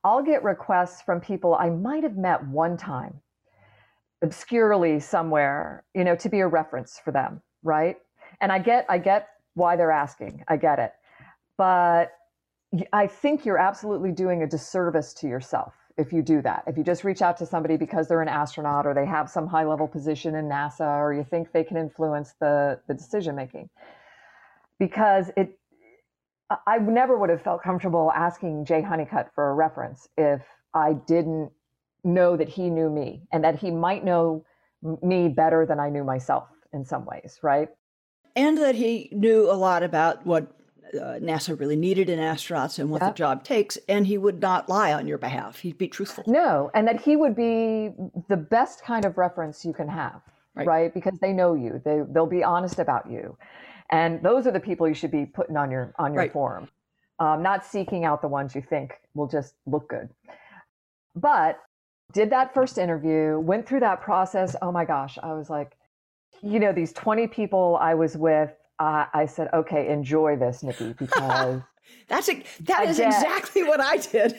[0.05, 3.21] I'll get requests from people I might have met one time,
[4.23, 7.97] obscurely somewhere, you know, to be a reference for them, right?
[8.41, 10.45] And I get I get why they're asking.
[10.49, 10.93] I get it.
[11.59, 12.13] But
[12.93, 16.63] I think you're absolutely doing a disservice to yourself if you do that.
[16.67, 19.47] If you just reach out to somebody because they're an astronaut or they have some
[19.47, 23.69] high level position in NASA or you think they can influence the, the decision making.
[24.81, 25.57] Because it,
[26.67, 30.43] I never would have felt comfortable asking Jay Honeycutt for a reference if
[30.75, 31.53] I didn't
[32.03, 34.45] know that he knew me and that he might know
[35.03, 37.69] me better than I knew myself in some ways, right?
[38.35, 40.53] And that he knew a lot about what
[40.95, 44.69] uh, NASA really needed in astronauts and what the job takes, and he would not
[44.69, 45.61] lie on your behalf.
[45.61, 46.25] He'd be truthful.
[46.27, 47.91] No, and that he would be
[48.29, 50.21] the best kind of reference you can have,
[50.55, 50.67] right?
[50.67, 50.95] right?
[50.95, 51.81] Because they know you.
[51.85, 53.37] They they'll be honest about you,
[53.91, 56.33] and those are the people you should be putting on your on your right.
[56.33, 56.69] form,
[57.19, 60.09] um, not seeking out the ones you think will just look good.
[61.15, 61.59] But
[62.13, 64.57] did that first interview, went through that process.
[64.63, 65.77] Oh my gosh, I was like,
[66.43, 70.95] you know, these 20 people I was with uh, I said, okay, enjoy this, Nikki,
[70.99, 71.61] because
[72.09, 74.35] that's a, that is exactly what I did.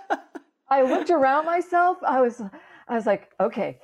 [0.70, 1.98] I looked around myself.
[2.06, 2.40] I was,
[2.88, 3.78] I was like, okay,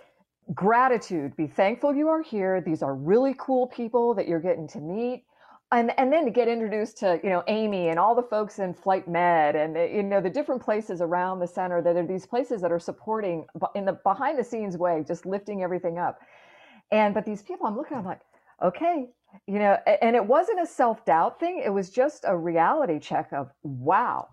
[0.55, 1.37] gratitude.
[1.37, 2.61] Be thankful you are here.
[2.61, 5.25] These are really cool people that you're getting to meet.
[5.73, 8.75] And, and then to get introduced to you know Amy and all the folks in
[8.75, 12.27] flight med and eh, you know the different places around the center that are these
[12.27, 16.19] places that are supporting in the behind the scenes way just lifting everything up
[16.91, 18.23] and but these people I'm looking I'm like
[18.61, 19.11] okay
[19.47, 23.51] you know and it wasn't a self-doubt thing it was just a reality check of
[23.63, 24.29] wow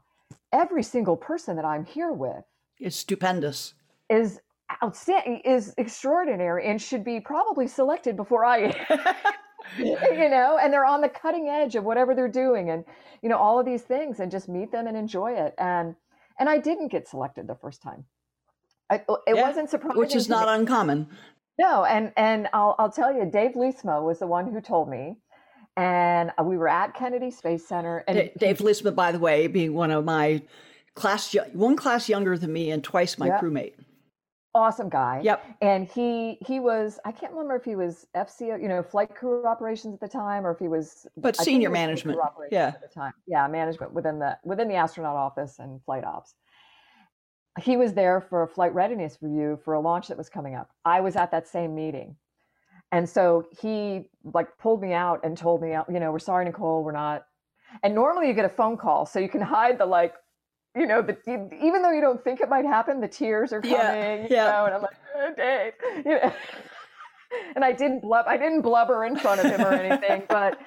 [0.52, 2.44] every single person that i'm here with
[2.80, 3.74] is stupendous
[4.10, 4.40] is
[4.84, 8.58] outstanding is extraordinary and should be probably selected before i
[9.78, 12.84] you know and they're on the cutting edge of whatever they're doing and
[13.22, 15.96] you know all of these things and just meet them and enjoy it and
[16.40, 18.06] and i didn't get selected the first time
[18.90, 21.08] I, it yeah, wasn't surprising which is not uncommon
[21.60, 25.18] no, and and I'll I'll tell you, Dave Leestma was the one who told me,
[25.76, 28.04] and we were at Kennedy Space Center.
[28.08, 30.44] And D- Dave Leestma, by the way, being one of my
[30.94, 33.42] class, one class younger than me, and twice my yep.
[33.42, 33.74] crewmate.
[34.56, 35.22] Awesome guy.
[35.24, 35.46] Yep.
[35.62, 39.46] And he he was I can't remember if he was FCO, you know, flight crew
[39.46, 42.20] operations at the time, or if he was but senior management.
[42.52, 42.68] Yeah.
[42.68, 46.34] At the time, yeah, management within the within the astronaut office and flight ops
[47.60, 50.70] he was there for a flight readiness review for a launch that was coming up.
[50.86, 52.16] I was at that same meeting.
[52.92, 56.84] And so he like pulled me out and told me, you know, we're sorry, Nicole,
[56.84, 57.26] we're not.
[57.84, 60.14] And normally you get a phone call, so you can hide the like,
[60.78, 61.18] you know, the
[61.62, 64.52] even though you don't think it might happen, the tears are coming, yeah, you yeah.
[64.52, 65.74] know, and I'm like, oh, Dave,
[66.06, 66.34] you know.
[67.56, 70.60] and I didn't blub, I didn't blubber in front of him or anything, but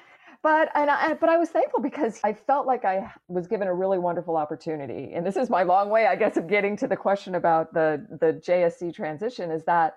[0.43, 3.73] but and I, but I was thankful because I felt like I was given a
[3.73, 5.11] really wonderful opportunity.
[5.13, 8.05] And this is my long way, I guess, of getting to the question about the
[8.19, 9.51] the JSC transition.
[9.51, 9.95] Is that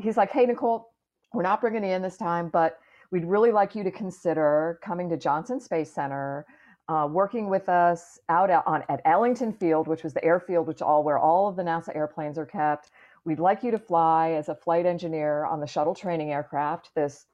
[0.00, 0.92] he's like, hey Nicole,
[1.32, 2.78] we're not bringing you in this time, but
[3.10, 6.46] we'd really like you to consider coming to Johnson Space Center.
[6.88, 11.02] Uh, working with us out on at Ellington Field, which was the airfield, which all
[11.02, 12.90] where all of the NASA airplanes are kept.
[13.24, 17.26] We'd like you to fly as a flight engineer on the shuttle training aircraft, this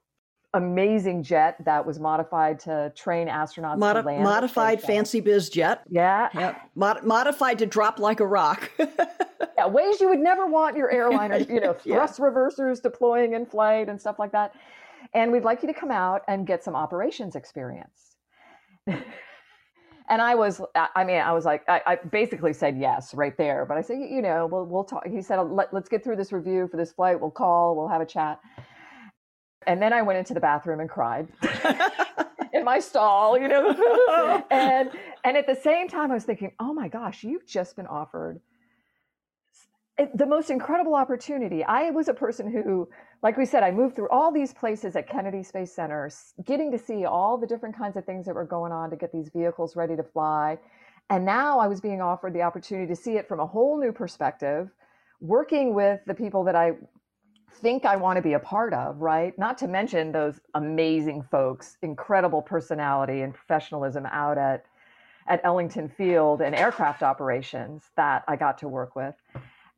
[0.53, 4.23] amazing jet that was modified to train astronauts Modi- to land.
[4.23, 5.81] Modified fancy biz jet.
[5.89, 6.29] Yeah.
[6.33, 6.55] yeah.
[6.75, 8.71] Mod- modified to drop like a rock.
[8.79, 12.25] yeah, ways you would never want your airliner, you know, thrust yeah.
[12.25, 14.53] reversers deploying in flight and stuff like that.
[15.13, 18.15] And we'd like you to come out and get some operations experience.
[20.09, 23.65] and I was, I mean, I was like, I, I, basically said yes right there.
[23.65, 25.07] But I said, you know, we'll, we'll talk.
[25.07, 27.19] He said, Let, let's get through this review for this flight.
[27.19, 28.39] We'll call, we'll have a chat.
[29.65, 31.29] And then I went into the bathroom and cried
[32.53, 34.43] in my stall, you know.
[34.51, 34.91] and
[35.23, 38.41] and at the same time, I was thinking, oh my gosh, you've just been offered
[39.97, 41.63] eh, the most incredible opportunity.
[41.63, 42.89] I was a person who,
[43.23, 46.11] like we said, I moved through all these places at Kennedy Space Center,
[46.43, 49.13] getting to see all the different kinds of things that were going on to get
[49.13, 50.59] these vehicles ready to fly.
[51.09, 53.93] And now I was being offered the opportunity to see it from a whole new
[53.93, 54.69] perspective,
[55.21, 56.73] working with the people that I
[57.61, 59.37] think I want to be a part of, right?
[59.39, 64.65] Not to mention those amazing folks, incredible personality and professionalism out at
[65.25, 69.15] at Ellington Field and aircraft operations that I got to work with.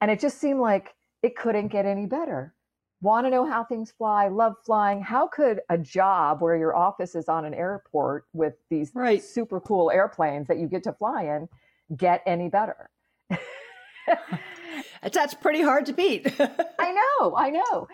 [0.01, 2.55] And it just seemed like it couldn't get any better.
[3.01, 5.01] Want to know how things fly, love flying.
[5.01, 9.21] How could a job where your office is on an airport with these right.
[9.21, 11.49] super cool airplanes that you get to fly in
[11.95, 12.89] get any better?
[15.13, 16.27] That's pretty hard to beat.
[16.79, 17.87] I know, I know.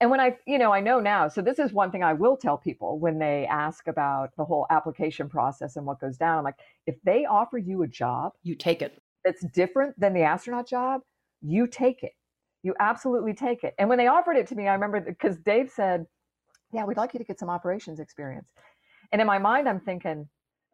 [0.00, 2.36] And when I, you know, I know now, so this is one thing I will
[2.36, 6.38] tell people when they ask about the whole application process and what goes down.
[6.38, 9.00] I'm like, if they offer you a job, you take it.
[9.24, 11.02] That's different than the astronaut job,
[11.40, 12.12] you take it.
[12.64, 13.74] You absolutely take it.
[13.78, 16.06] And when they offered it to me, I remember because Dave said,
[16.72, 18.48] Yeah, we'd like you to get some operations experience.
[19.12, 20.26] And in my mind, I'm thinking,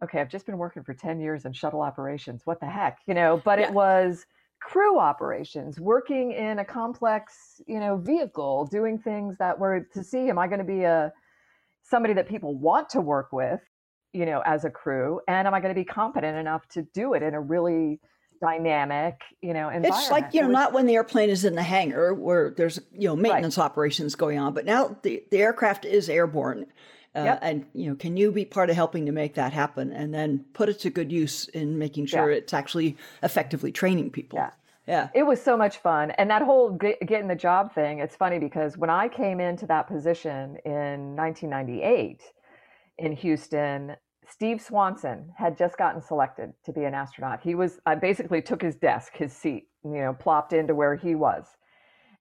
[0.02, 2.42] okay, I've just been working for 10 years in shuttle operations.
[2.44, 3.00] What the heck?
[3.06, 3.68] You know, but yeah.
[3.68, 4.24] it was
[4.60, 10.28] crew operations, working in a complex, you know, vehicle, doing things that were to see,
[10.28, 11.12] am I going to be a
[11.82, 13.60] somebody that people want to work with,
[14.12, 15.20] you know, as a crew?
[15.28, 18.00] And am I going to be competent enough to do it in a really
[18.40, 19.94] dynamic, you know, environment?
[19.94, 23.08] It's like, you know, not when the airplane is in the hangar where there's, you
[23.08, 23.64] know, maintenance right.
[23.64, 26.66] operations going on, but now the, the aircraft is airborne.
[27.14, 27.38] Uh, yep.
[27.42, 30.44] And you know, can you be part of helping to make that happen, and then
[30.52, 32.38] put it to good use in making sure yeah.
[32.38, 34.38] it's actually effectively training people?
[34.38, 34.50] Yeah,
[34.86, 35.08] yeah.
[35.12, 37.98] It was so much fun, and that whole get, getting the job thing.
[37.98, 42.22] It's funny because when I came into that position in 1998
[42.98, 43.96] in Houston,
[44.30, 47.40] Steve Swanson had just gotten selected to be an astronaut.
[47.42, 51.14] He was I basically took his desk, his seat, you know, plopped into where he
[51.14, 51.56] was.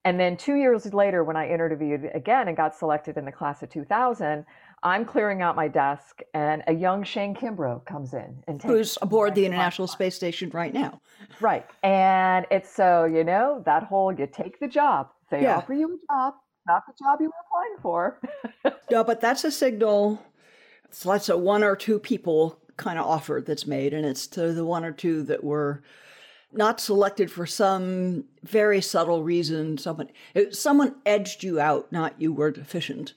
[0.05, 3.61] And then two years later, when I interviewed again and got selected in the class
[3.61, 4.45] of 2000,
[4.81, 8.97] I'm clearing out my desk, and a young Shane Kimbrough comes in and takes who's
[9.01, 11.01] aboard the International Space Station right now.
[11.41, 15.09] Right, and it's so you know that whole you take the job.
[15.29, 15.57] They yeah.
[15.57, 18.21] offer you a job, not the job you were applying for.
[18.91, 20.23] no, but that's a signal.
[20.91, 24.53] So that's a one or two people kind of offer that's made, and it's to
[24.53, 25.83] the one or two that were
[26.51, 29.77] not selected for some very subtle reason.
[29.77, 30.09] Someone
[30.51, 33.13] someone edged you out, not you were deficient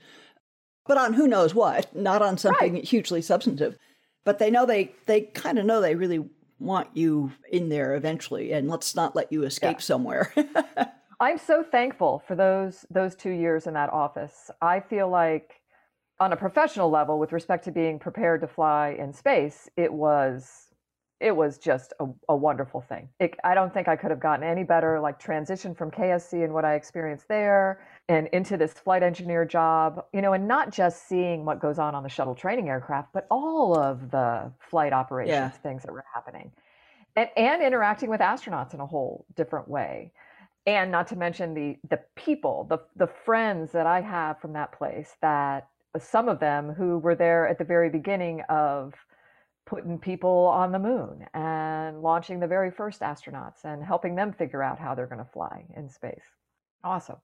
[0.87, 2.85] but on who knows what, not on something right.
[2.85, 3.79] hugely substantive.
[4.25, 6.25] But they know they they kind of know they really
[6.59, 9.83] want you in there eventually, and let's not let you escape yeah.
[9.83, 10.33] somewhere.
[11.21, 14.51] I'm so thankful for those those two years in that office.
[14.61, 15.62] I feel like
[16.23, 20.69] on a professional level, with respect to being prepared to fly in space, it was
[21.19, 23.09] it was just a, a wonderful thing.
[23.21, 24.99] It, I don't think I could have gotten any better.
[25.01, 30.05] Like transition from KSC and what I experienced there, and into this flight engineer job,
[30.13, 33.27] you know, and not just seeing what goes on on the shuttle training aircraft, but
[33.31, 35.51] all of the flight operations yeah.
[35.51, 36.53] things that were happening,
[37.17, 40.13] and and interacting with astronauts in a whole different way,
[40.67, 44.71] and not to mention the the people, the the friends that I have from that
[44.71, 45.17] place.
[45.21, 45.69] That
[46.01, 48.95] some of them who were there at the very beginning of
[49.67, 54.63] putting people on the moon and launching the very first astronauts and helping them figure
[54.63, 56.25] out how they're going to fly in space.
[56.83, 57.17] Awesome.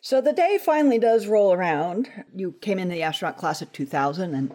[0.00, 2.10] So the day finally does roll around.
[2.34, 4.54] You came in the astronaut class of 2000 and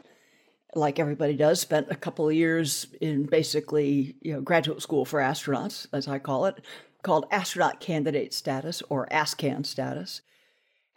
[0.76, 5.20] like everybody does spent a couple of years in basically, you know, graduate school for
[5.20, 6.62] astronauts as I call it,
[7.02, 10.22] called astronaut candidate status or ASCAN status.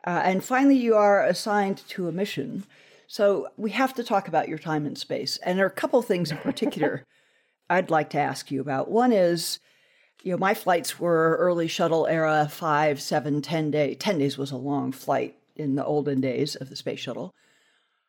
[0.07, 2.65] Uh, and finally you are assigned to a mission
[3.13, 5.37] so we have to talk about your time in space.
[5.43, 7.05] And there are a couple of things in particular
[7.69, 8.91] I'd like to ask you about.
[8.91, 9.61] One is,
[10.23, 13.99] you know, my flights were early shuttle era, five, seven, ten days.
[13.99, 17.35] Ten days was a long flight in the olden days of the space shuttle.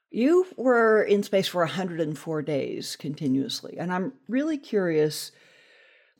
[0.09, 3.75] You were in space for 104 days continuously.
[3.77, 5.33] And I'm really curious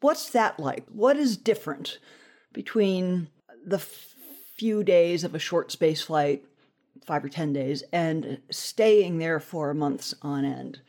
[0.02, 0.84] what's that like?
[0.90, 2.00] What is different
[2.52, 3.30] between
[3.66, 3.80] the
[4.56, 6.44] few days of a short space flight
[7.06, 10.80] five or 10 days and staying there for months on end.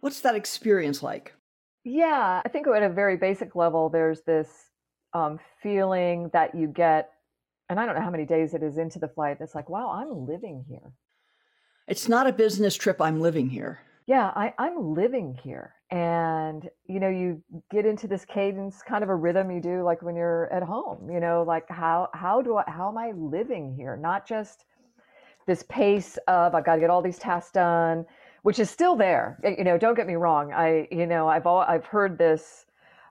[0.00, 1.34] What's that experience like?
[1.84, 4.48] Yeah, I think at a very basic level, there's this
[5.14, 7.10] um, feeling that you get,
[7.68, 9.90] and I don't know how many days it is into the flight, that's like, wow,
[9.90, 10.92] I'm living here.
[11.88, 13.80] It's not a business trip, I'm living here.
[14.06, 15.74] Yeah, I, I'm living here.
[15.90, 20.02] And, you know, you get into this cadence, kind of a rhythm you do like
[20.02, 23.74] when you're at home, you know, like how, how do I, how am I living
[23.74, 23.96] here?
[23.96, 24.64] Not just
[25.46, 28.06] this pace of I've got to get all these tasks done,
[28.42, 29.38] which is still there.
[29.44, 30.52] Eh, you know, don't get me wrong.
[30.52, 32.64] I, you know, I've all, I've heard this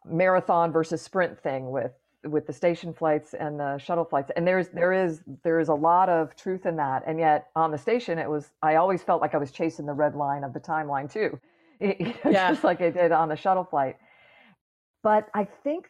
[0.05, 1.91] marathon versus sprint thing with
[2.23, 5.73] with the station flights and the shuttle flights and there's there is there is a
[5.73, 9.21] lot of truth in that and yet on the station it was i always felt
[9.21, 11.39] like i was chasing the red line of the timeline too
[11.79, 12.51] you know, yeah.
[12.51, 13.97] just like i did on the shuttle flight
[15.01, 15.89] but i think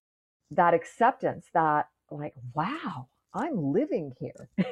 [0.51, 4.49] that acceptance that like wow i'm living here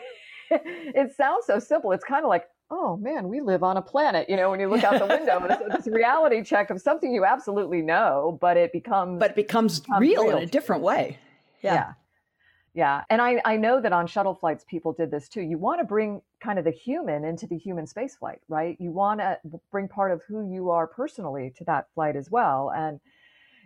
[0.52, 1.92] it sounds so simple.
[1.92, 4.30] It's kind of like, oh man, we live on a planet.
[4.30, 7.26] You know, when you look out the window, it's this reality check of something you
[7.26, 11.18] absolutely know, but it becomes but it becomes, becomes real, real, in a different way.
[11.62, 11.74] Yeah.
[11.74, 11.94] yeah.
[12.76, 13.04] Yeah.
[13.10, 15.42] And I, I know that on shuttle flights, people did this too.
[15.42, 18.78] You want to bring kind of the human into the human space flight, right?
[18.80, 19.40] You want to
[19.72, 22.72] bring part of who you are personally to that flight as well.
[22.76, 23.00] And,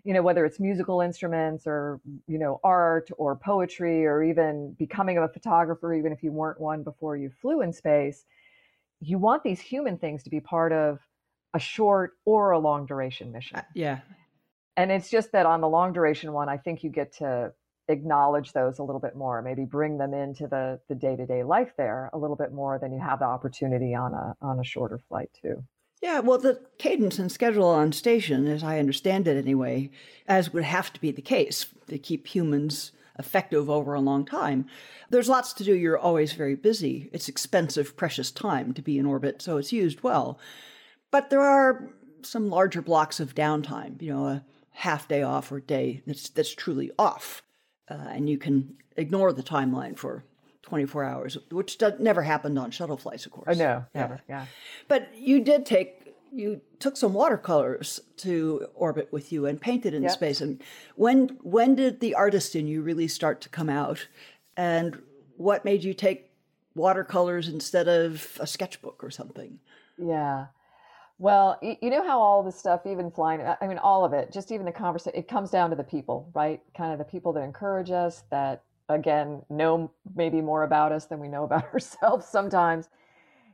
[0.06, 5.18] you know, whether it's musical instruments or, you know, art or poetry or even becoming
[5.18, 8.26] a photographer, even if you weren't one before you flew in space,
[9.02, 11.00] you want these human things to be part of
[11.54, 13.58] a short or a long duration mission.
[13.58, 14.00] Uh, yeah.
[14.78, 17.54] And it's just that on the long duration one, I think you get to
[17.88, 22.10] acknowledge those a little bit more, maybe bring them into the the day-to-day life there
[22.14, 25.30] a little bit more than you have the opportunity on a on a shorter flight
[25.42, 25.64] too.
[26.02, 29.90] Yeah, well, the cadence and schedule on station, as I understand it anyway,
[30.28, 34.66] as would have to be the case to keep humans effective over a long time.
[35.10, 35.74] There's lots to do.
[35.74, 37.10] You're always very busy.
[37.14, 40.40] It's expensive, precious time to be in orbit, so it's used well.
[41.10, 41.90] But there are
[42.22, 46.54] some larger blocks of downtime, you know, a half day off or day that's that's
[46.54, 47.44] truly off.
[47.90, 50.24] Uh, and you can ignore the timeline for
[50.64, 53.48] 24 hours, which does, never happened on shuttle flights, of course.
[53.50, 54.42] Oh, no, never, yeah.
[54.42, 54.46] yeah.
[54.88, 56.00] But you did take
[56.36, 60.12] you took some watercolors to orbit with you and painted in yep.
[60.12, 60.42] space.
[60.42, 60.62] And
[60.96, 64.08] when when did the artist in you really start to come out?
[64.58, 65.02] And
[65.38, 66.32] what made you take
[66.76, 69.60] watercolors instead of a sketchbook or something?
[69.98, 70.48] Yeah.
[71.20, 74.32] Well, you know how all this stuff, even flying, uh, I mean, all of it,
[74.32, 76.62] just even the conversation, it comes down to the people, right?
[76.76, 81.20] Kind of the people that encourage us, that again know maybe more about us than
[81.20, 82.90] we know about ourselves sometimes.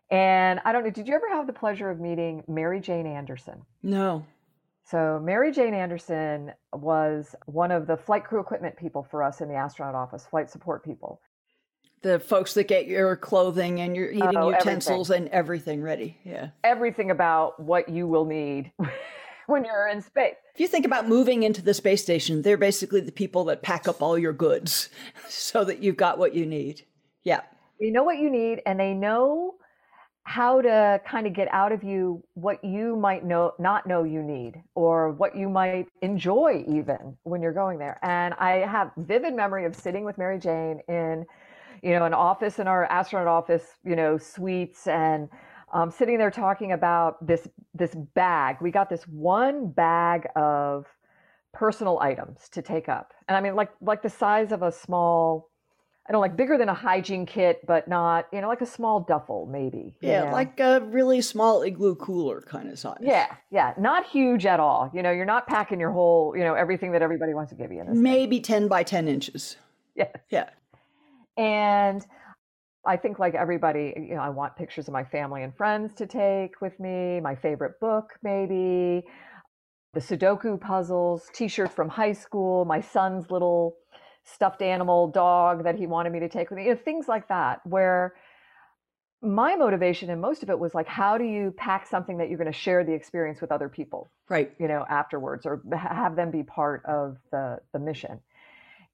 [0.10, 3.62] And I don't know, did you ever have the pleasure of meeting Mary Jane Anderson?
[3.84, 4.26] No.
[4.86, 9.47] So, Mary Jane Anderson was one of the flight crew equipment people for us in
[9.47, 11.22] the astronaut office, flight support people
[12.02, 15.26] the folks that get your clothing and your eating oh, utensils everything.
[15.28, 16.18] and everything ready.
[16.24, 16.50] Yeah.
[16.64, 18.72] Everything about what you will need
[19.47, 20.36] when you're in space.
[20.54, 23.88] If you think about moving into the space station, they're basically the people that pack
[23.88, 24.89] up all your goods
[25.28, 26.86] so that you've got what you need.
[27.24, 27.41] Yeah.
[27.80, 29.56] They know what you need and they know
[30.24, 34.22] how to kind of get out of you what you might know not know you
[34.22, 37.97] need or what you might enjoy even when you're going there.
[38.04, 41.26] And I have vivid memory of sitting with Mary Jane in
[41.82, 45.30] you know, an office in our astronaut office, you know, suites and
[45.73, 48.57] um, sitting there talking about this this bag.
[48.61, 50.86] We got this one bag of
[51.53, 55.49] personal items to take up, and I mean, like like the size of a small.
[56.07, 59.01] I don't like bigger than a hygiene kit, but not, you know, like a small
[59.01, 59.95] duffel, maybe.
[60.01, 60.32] Yeah, know?
[60.32, 62.97] like a really small igloo cooler kind of size.
[62.99, 64.89] Yeah, yeah, not huge at all.
[64.91, 67.71] You know, you're not packing your whole, you know, everything that everybody wants to give
[67.71, 67.84] you.
[67.89, 68.61] maybe thing.
[68.61, 69.57] 10 by 10 inches.
[69.93, 70.07] Yeah.
[70.32, 70.49] Yeah.
[71.39, 72.05] And
[72.85, 76.05] I think, like everybody, you know, I want pictures of my family and friends to
[76.05, 79.05] take with me, my favorite book, maybe,
[79.93, 83.77] the Sudoku puzzles, t shirt from high school, my son's little
[84.25, 87.29] stuffed animal dog that he wanted me to take with me, you know, things like
[87.29, 88.15] that, where
[89.21, 92.37] my motivation and most of it was like how do you pack something that you're
[92.37, 94.53] going to share the experience with other people right.
[94.59, 98.21] you know afterwards or have them be part of the the mission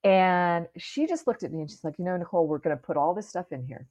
[0.06, 2.82] and she just looked at me and she's like, you know, Nicole, we're going to
[2.82, 3.88] put all this stuff in here.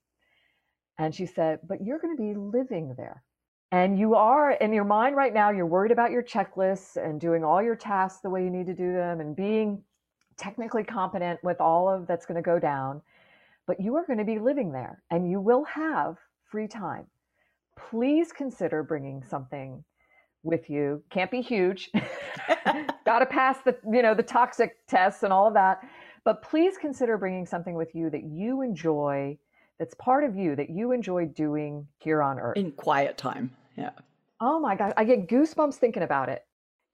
[0.97, 3.25] And she said, but you're going to be living there.
[3.73, 7.43] And you are in your mind right now, you're worried about your checklists and doing
[7.43, 9.83] all your tasks the way you need to do them and being
[10.37, 13.03] technically competent with all of that's going to go down.
[13.67, 17.07] But you are going to be living there and you will have free time.
[17.91, 19.83] Please consider bringing something
[20.45, 21.03] with you.
[21.11, 21.91] Can't be huge.
[23.05, 25.83] Got to pass the, you know, the toxic tests and all of that
[26.25, 29.39] but please consider bringing something with you that you enjoy,
[29.79, 32.57] that's part of you, that you enjoy doing here on Earth.
[32.57, 33.51] In quiet time.
[33.77, 33.91] Yeah.
[34.41, 34.95] Oh my God.
[34.97, 36.45] I get goosebumps thinking about it.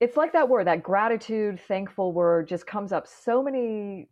[0.01, 4.09] It's like that word, that gratitude, thankful word just comes up so many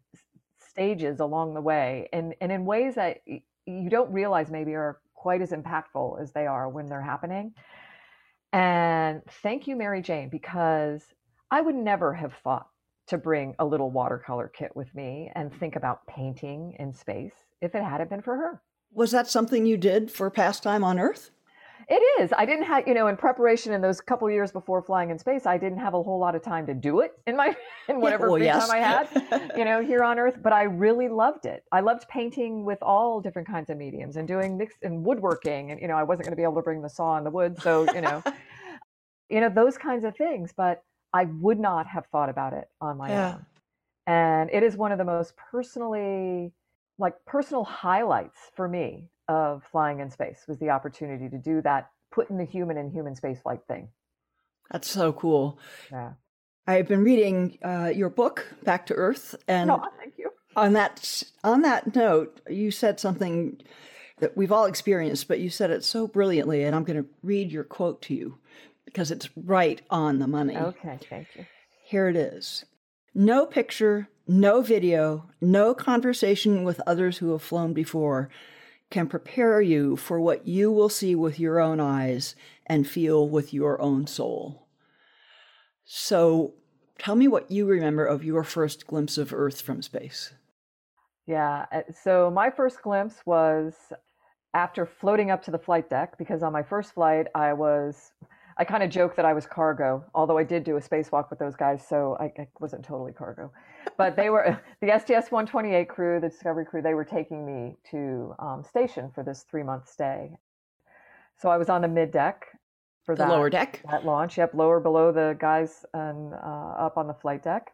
[0.59, 5.43] stages along the way and, and in ways that you don't realize maybe are quite
[5.43, 7.55] as impactful as they are when they're happening.
[8.53, 11.03] And thank you, Mary Jane, because
[11.51, 12.69] I would never have thought
[13.09, 15.79] to bring a little watercolor kit with me and think mm-hmm.
[15.79, 18.63] about painting in space if it hadn't been for her.
[18.93, 21.31] Was that something you did for pastime on Earth?
[21.91, 22.33] It is.
[22.37, 25.47] I didn't have, you know, in preparation in those couple years before flying in space,
[25.47, 27.57] I didn't have a whole lot of time to do it in my
[27.89, 28.69] in whatever well, free yes.
[28.69, 30.39] time I had, you know, here on Earth.
[30.43, 31.65] But I really loved it.
[31.73, 35.71] I loved painting with all different kinds of mediums and doing mixed and woodworking.
[35.71, 37.31] And you know, I wasn't going to be able to bring the saw in the
[37.31, 38.23] wood, so you know,
[39.31, 40.53] you know those kinds of things.
[40.55, 40.83] But
[41.13, 43.35] I would not have thought about it on my yeah.
[43.35, 43.47] own.
[44.07, 46.53] And it is one of the most personally,
[46.99, 51.91] like personal highlights for me of flying in space was the opportunity to do that,
[52.11, 53.89] putting the human in human spaceflight thing.
[54.71, 55.59] That's so cool.
[55.91, 56.13] Yeah.
[56.67, 60.31] I've been reading uh, your book, Back to Earth, and no, thank you.
[60.57, 63.61] On that on that note, you said something
[64.19, 67.53] that we've all experienced, but you said it so brilliantly, and I'm going to read
[67.53, 68.39] your quote to you
[68.99, 70.57] because it's right on the money.
[70.57, 71.47] Okay, thank you.
[71.85, 72.65] Here it is.
[73.15, 78.29] No picture, no video, no conversation with others who have flown before
[78.91, 82.35] can prepare you for what you will see with your own eyes
[82.67, 84.67] and feel with your own soul.
[85.85, 86.55] So,
[86.99, 90.33] tell me what you remember of your first glimpse of Earth from space.
[91.25, 93.75] Yeah, uh, so my first glimpse was
[94.55, 98.11] after floating up to the flight deck because on my first flight I was
[98.59, 101.39] I kind of joke that I was cargo, although I did do a spacewalk with
[101.39, 103.53] those guys, so I, I wasn't totally cargo.
[103.97, 106.83] But they were the STS 128 crew, the Discovery crew.
[106.83, 110.33] They were taking me to um, station for this three month stay.
[111.37, 112.47] So I was on the mid deck
[113.05, 113.81] for the that lower deck.
[113.89, 117.73] That launch, yep, lower below the guys and uh, up on the flight deck.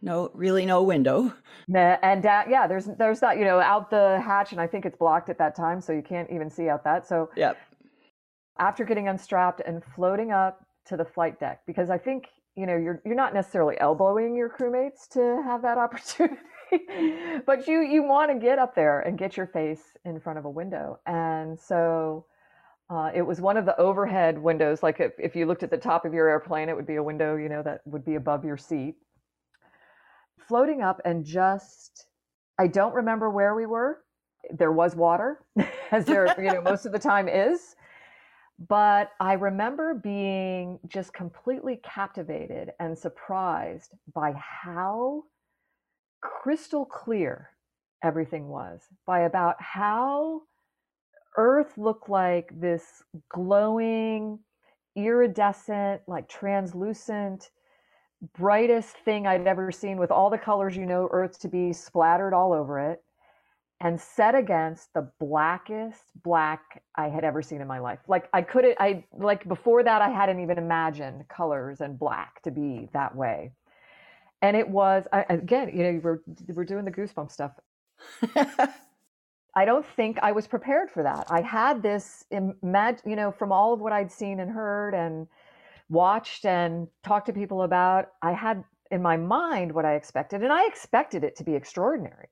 [0.00, 1.34] No, really, no window.
[2.02, 4.96] And uh, yeah, there's there's that you know out the hatch, and I think it's
[4.96, 7.06] blocked at that time, so you can't even see out that.
[7.06, 7.58] So yep
[8.60, 12.76] after getting unstrapped and floating up to the flight deck because I think you know
[12.76, 16.36] you're you're not necessarily elbowing your crewmates to have that opportunity
[17.46, 20.44] but you you want to get up there and get your face in front of
[20.44, 21.00] a window.
[21.06, 22.26] And so
[22.90, 25.78] uh, it was one of the overhead windows like if, if you looked at the
[25.78, 28.44] top of your airplane it would be a window you know that would be above
[28.44, 28.96] your seat.
[30.48, 32.06] Floating up and just
[32.58, 34.00] i don't remember where we were.
[34.50, 35.44] There was water
[35.92, 37.74] as there you know most of the time is
[38.68, 45.24] but I remember being just completely captivated and surprised by how
[46.20, 47.50] crystal clear
[48.04, 50.42] everything was, by about how
[51.36, 54.40] Earth looked like this glowing,
[54.94, 57.50] iridescent, like translucent,
[58.38, 62.34] brightest thing I'd ever seen with all the colors you know Earth to be splattered
[62.34, 63.02] all over it
[63.80, 68.00] and set against the blackest black I had ever seen in my life.
[68.08, 72.50] Like I couldn't, I like before that, I hadn't even imagined colors and black to
[72.50, 73.52] be that way.
[74.42, 77.52] And it was I, again, you know, we're we're doing the goosebump stuff.
[79.54, 81.26] I don't think I was prepared for that.
[81.30, 85.26] I had this imagine, you know, from all of what I'd seen and heard and
[85.88, 88.08] watched and talked to people about.
[88.22, 92.28] I had in my mind what I expected, and I expected it to be extraordinary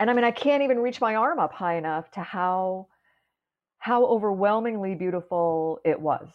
[0.00, 2.88] and I mean, I can't even reach my arm up high enough to how
[3.78, 6.28] how overwhelmingly beautiful it was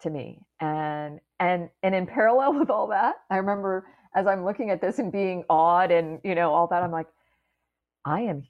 [0.00, 0.40] to me.
[0.60, 3.86] And and and in parallel with all that, I remember
[4.16, 7.06] as I'm looking at this and being awed and you know all that, I'm like,
[8.04, 8.44] I am.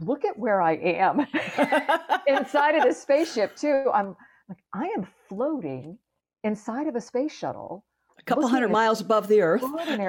[0.00, 1.20] Look at where I am
[2.26, 3.90] inside of this spaceship too.
[3.92, 4.16] I'm
[4.48, 5.98] like, I am floating
[6.44, 7.84] inside of a space shuttle,
[8.18, 9.62] a couple hundred miles above the Earth.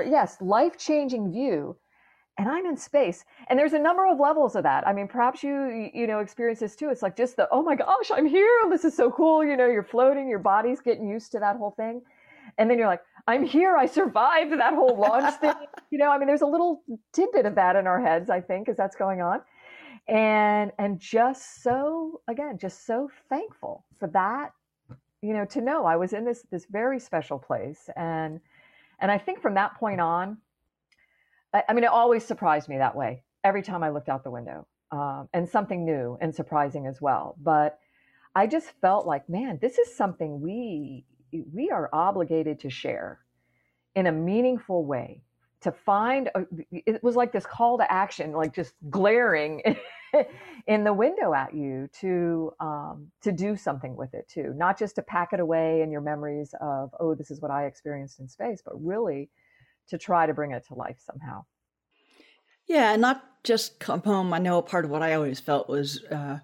[0.09, 1.75] Yes, life changing view
[2.39, 3.25] and I'm in space.
[3.47, 4.87] And there's a number of levels of that.
[4.87, 6.89] I mean, perhaps you you know experience this too.
[6.89, 8.49] It's like just the oh my gosh, I'm here.
[8.69, 9.43] This is so cool.
[9.43, 10.29] You know, you're floating.
[10.29, 12.01] Your body's getting used to that whole thing,
[12.57, 13.75] and then you're like, I'm here.
[13.75, 15.53] I survived that whole launch thing.
[15.91, 16.83] You know, I mean, there's a little
[17.13, 18.29] tidbit of that in our heads.
[18.29, 19.41] I think as that's going on,
[20.07, 24.51] and and just so again, just so thankful for that.
[25.23, 28.39] You know, to know I was in this this very special place, and
[28.99, 30.37] and I think from that point on
[31.53, 34.67] I, mean, it always surprised me that way every time I looked out the window,
[34.91, 37.35] um, and something new and surprising as well.
[37.41, 37.79] But
[38.35, 43.19] I just felt like, man, this is something we we are obligated to share
[43.95, 45.21] in a meaningful way.
[45.61, 49.61] To find, a, it was like this call to action, like just glaring
[50.67, 54.95] in the window at you to um, to do something with it too, not just
[54.95, 58.29] to pack it away in your memories of, oh, this is what I experienced in
[58.29, 59.29] space, but really
[59.89, 61.45] to try to bring it to life somehow.
[62.67, 64.33] Yeah, and not just come home.
[64.33, 66.39] I know part of what I always felt was uh,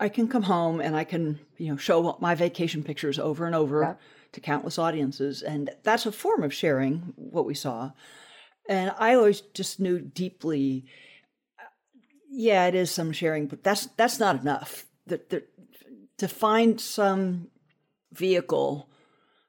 [0.00, 3.54] I can come home and I can, you know, show my vacation pictures over and
[3.54, 3.94] over yeah.
[4.32, 7.92] to countless audiences, and that's a form of sharing what we saw.
[8.68, 10.86] And I always just knew deeply,
[12.30, 14.86] yeah, it is some sharing, but that's that's not enough.
[15.06, 15.48] That, that
[16.18, 17.48] to find some
[18.12, 18.88] vehicle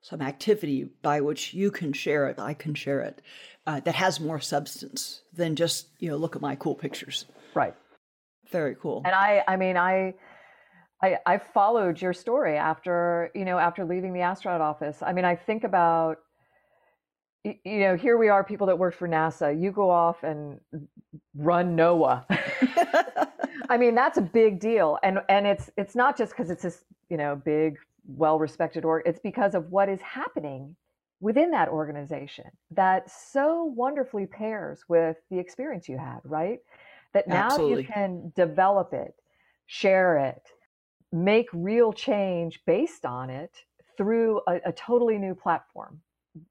[0.03, 3.21] some activity by which you can share it, I can share it,
[3.65, 7.25] uh, that has more substance than just you know look at my cool pictures.
[7.55, 7.73] Right.
[8.51, 9.01] Very cool.
[9.05, 10.13] And I, I mean, I.
[11.01, 14.99] I, I followed your story after you know after leaving the astronaut office.
[15.01, 16.19] I mean, I think about
[17.43, 19.61] you know here we are, people that work for NASA.
[19.61, 20.61] You go off and
[21.35, 22.23] run NOAA.
[23.69, 26.85] I mean, that's a big deal, and and it's it's not just because it's this
[27.09, 29.03] you know big well respected org.
[29.05, 30.75] It's because of what is happening
[31.19, 36.59] within that organization that so wonderfully pairs with the experience you had, right?
[37.13, 37.83] That now Absolutely.
[37.83, 39.13] you can develop it,
[39.67, 40.41] share it,
[41.11, 43.55] make real change based on it
[43.97, 46.01] through a, a totally new platform.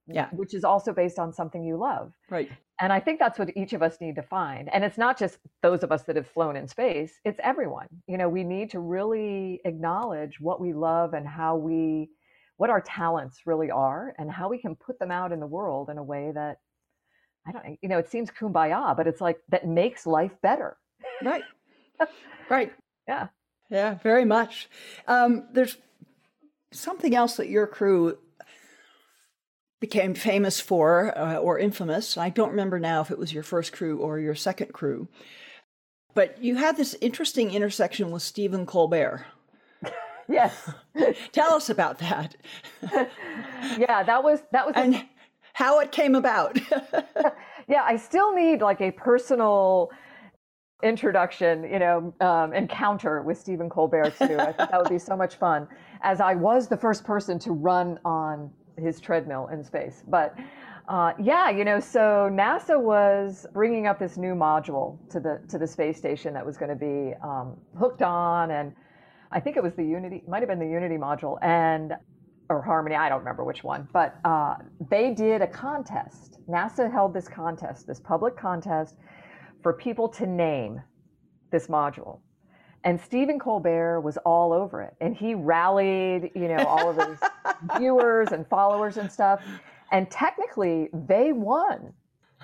[0.07, 0.28] Yeah.
[0.33, 2.12] Which is also based on something you love.
[2.30, 2.51] Right.
[2.80, 4.68] And I think that's what each of us need to find.
[4.72, 7.87] And it's not just those of us that have flown in space, it's everyone.
[8.07, 12.11] You know, we need to really acknowledge what we love and how we,
[12.57, 15.91] what our talents really are and how we can put them out in the world
[15.91, 16.59] in a way that,
[17.47, 20.76] I don't, know, you know, it seems kumbaya, but it's like that makes life better.
[21.24, 21.43] Right.
[22.51, 22.72] right.
[23.09, 23.28] Yeah.
[23.70, 24.68] Yeah, very much.
[25.09, 25.78] Um, there's
[26.72, 28.18] something else that your crew
[29.83, 32.16] became famous for uh, or infamous.
[32.16, 35.09] I don't remember now if it was your first crew or your second crew.
[36.14, 39.26] But you had this interesting intersection with Stephen Colbert.
[40.28, 40.70] Yes.
[41.33, 42.37] Tell us about that.
[43.76, 45.05] yeah, that was that was a- and
[45.53, 46.59] how it came about.
[47.68, 49.91] yeah, I still need like a personal
[50.83, 54.39] introduction, you know, um, encounter with Stephen Colbert too.
[54.39, 55.66] I think that would be so much fun,
[56.03, 60.02] as I was the first person to run on his treadmill in space.
[60.08, 60.36] But
[60.88, 65.58] uh, yeah, you know, so NASA was bringing up this new module to the to
[65.58, 68.72] the space station that was going to be um, hooked on, and
[69.30, 71.94] I think it was the Unity, might have been the Unity module, and
[72.48, 74.56] or Harmony, I don't remember which one, but uh,
[74.90, 76.38] they did a contest.
[76.48, 78.96] NASA held this contest, this public contest
[79.62, 80.82] for people to name
[81.50, 82.18] this module.
[82.85, 84.95] And Stephen Colbert was all over it.
[85.01, 87.18] And he rallied, you know, all of his
[87.78, 89.43] viewers and followers and stuff.
[89.93, 91.93] And technically, they won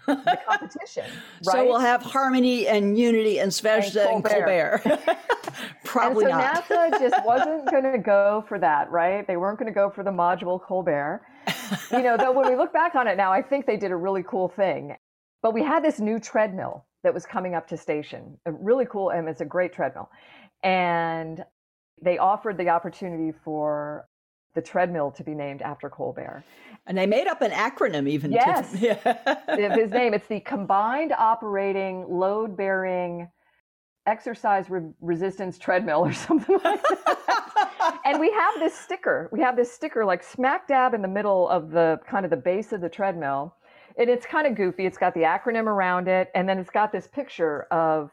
[0.07, 1.05] the competition.
[1.47, 1.53] Right?
[1.53, 4.82] So we'll have Harmony and Unity and Zvezda and Colbert.
[4.84, 5.01] And
[5.84, 6.64] Probably and so not.
[6.68, 9.26] NASA just wasn't going to go for that, right?
[9.26, 11.22] They weren't going to go for the module Colbert.
[11.91, 13.97] You know, though when we look back on it now, I think they did a
[13.97, 14.97] really cool thing.
[15.43, 19.09] But we had this new treadmill that was coming up to station, a really cool,
[19.09, 20.11] and it's a great treadmill.
[20.62, 21.42] And
[22.02, 24.06] they offered the opportunity for
[24.54, 26.44] the treadmill to be named after Colbert.
[26.86, 28.30] And they made up an acronym even.
[28.30, 28.72] Yes.
[28.72, 28.78] To,
[29.56, 29.74] yeah.
[29.74, 33.26] His name, it's the Combined Operating Load Bearing
[34.04, 38.00] Exercise Re- Resistance Treadmill or something like that.
[38.04, 39.30] and we have this sticker.
[39.32, 42.36] We have this sticker like smack dab in the middle of the kind of the
[42.36, 43.54] base of the treadmill.
[43.99, 44.86] And it's kind of goofy.
[44.86, 46.30] It's got the acronym around it.
[46.34, 48.12] And then it's got this picture of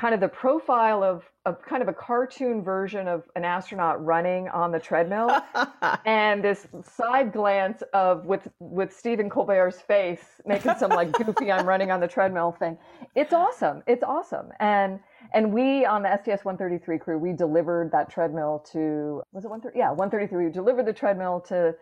[0.00, 4.48] kind of the profile of, of kind of a cartoon version of an astronaut running
[4.48, 5.42] on the treadmill
[6.06, 11.66] and this side glance of with with Stephen Colbert's face making some like goofy I'm
[11.66, 12.78] running on the treadmill thing.
[13.14, 13.82] It's awesome.
[13.86, 14.48] It's awesome.
[14.58, 15.00] And
[15.34, 19.78] and we on the STS 133 crew, we delivered that treadmill to was it 130?
[19.78, 20.46] Yeah, 133.
[20.46, 21.74] We delivered the treadmill to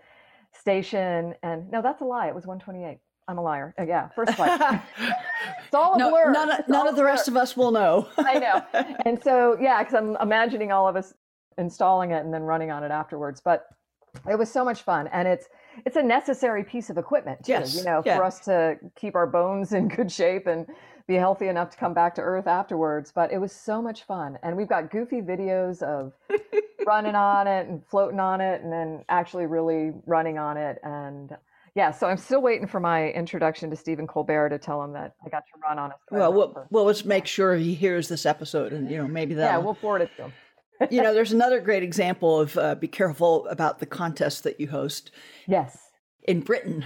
[0.52, 2.26] station and no, that's a lie.
[2.26, 2.98] It was 128.
[3.28, 3.74] I'm a liar.
[3.78, 4.58] Uh, yeah, first flight.
[4.98, 6.32] it's all a no, blur.
[6.32, 8.08] none, of- It's none all of the rest of us will know.
[8.16, 8.62] I know.
[9.04, 11.12] And so, yeah, because I'm imagining all of us
[11.58, 13.40] installing it and then running on it afterwards.
[13.42, 13.66] But
[14.28, 15.46] it was so much fun, and it's
[15.84, 17.52] it's a necessary piece of equipment too.
[17.52, 18.16] Yes, You know, yeah.
[18.16, 20.66] for us to keep our bones in good shape and
[21.06, 23.12] be healthy enough to come back to Earth afterwards.
[23.14, 26.14] But it was so much fun, and we've got goofy videos of
[26.86, 31.36] running on it and floating on it, and then actually really running on it and.
[31.78, 35.14] Yeah, so I'm still waiting for my introduction to Stephen Colbert to tell him that
[35.24, 38.26] I got to run on his Well, we'll, well, let's make sure he hears this
[38.26, 39.44] episode, and you know maybe that.
[39.52, 40.32] yeah, we'll forward it to him.
[40.90, 44.66] you know, there's another great example of uh, be careful about the contest that you
[44.66, 45.12] host
[45.46, 45.78] Yes.
[46.24, 46.84] in Britain.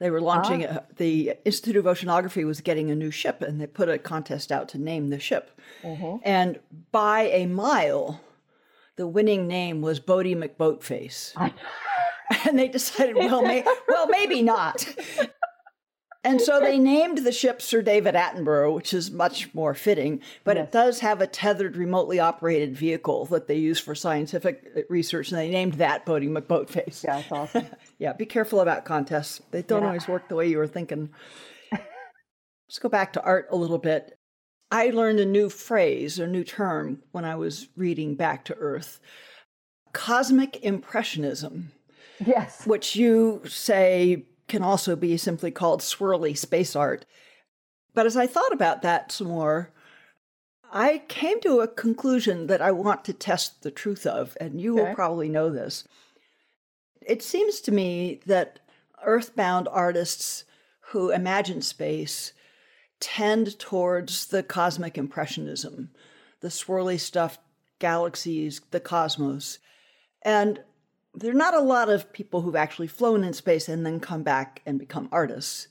[0.00, 3.66] They were launching a, the Institute of Oceanography was getting a new ship, and they
[3.66, 5.58] put a contest out to name the ship.
[5.82, 6.58] And
[6.92, 8.20] by a mile,
[8.96, 11.32] the winning name was Boaty McBoatface.
[12.46, 14.86] and they decided, well, may, well, maybe not.
[16.24, 20.56] And so they named the ship Sir David Attenborough, which is much more fitting, but
[20.56, 20.66] Yes.
[20.66, 25.38] it does have a tethered, remotely operated vehicle that they use for scientific research, and
[25.38, 27.04] they named that Boaty McBoatface.
[27.04, 27.66] Yeah, it's awesome.
[27.98, 29.40] Yeah, be careful about contests.
[29.52, 29.86] They don't Yeah.
[29.88, 31.10] always work the way you were thinking.
[31.70, 34.18] Let's go back to art a little bit.
[34.72, 38.98] I learned a new phrase, a new term, when I was reading Back to Earth
[39.92, 41.70] cosmic impressionism,
[42.24, 42.66] yes.
[42.66, 47.04] which you say can also be simply called swirly space art.
[47.94, 49.72] But as I thought about that some more,
[50.72, 54.74] I came to a conclusion that I want to test the truth of, and you
[54.74, 55.84] will probably know this.
[57.06, 58.58] It seems to me that
[59.04, 60.44] earthbound artists
[60.90, 62.32] who imagine space
[63.00, 65.90] tend towards the cosmic impressionism,
[66.40, 67.38] the swirly stuff,
[67.78, 69.58] galaxies, the cosmos.
[70.22, 70.60] And
[71.16, 74.22] there are not a lot of people who've actually flown in space and then come
[74.22, 75.66] back and become artists.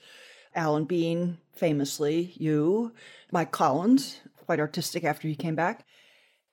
[0.55, 2.93] Alan Bean, famously, you,
[3.31, 5.85] Mike Collins, quite artistic after he came back.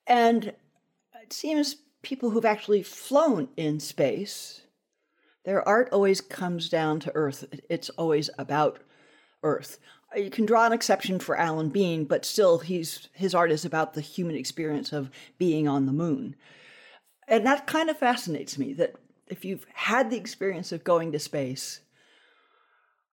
[0.05, 0.53] And
[1.21, 4.61] it seems people who've actually flown in space,
[5.43, 7.45] their art always comes down to Earth.
[7.69, 8.79] It's always about
[9.41, 9.79] Earth.
[10.15, 13.93] You can draw an exception for Alan Bean, but still, he's his art is about
[13.93, 16.35] the human experience of being on the moon.
[17.27, 18.95] And that kind of fascinates me that
[19.27, 21.79] if you've had the experience of going to space,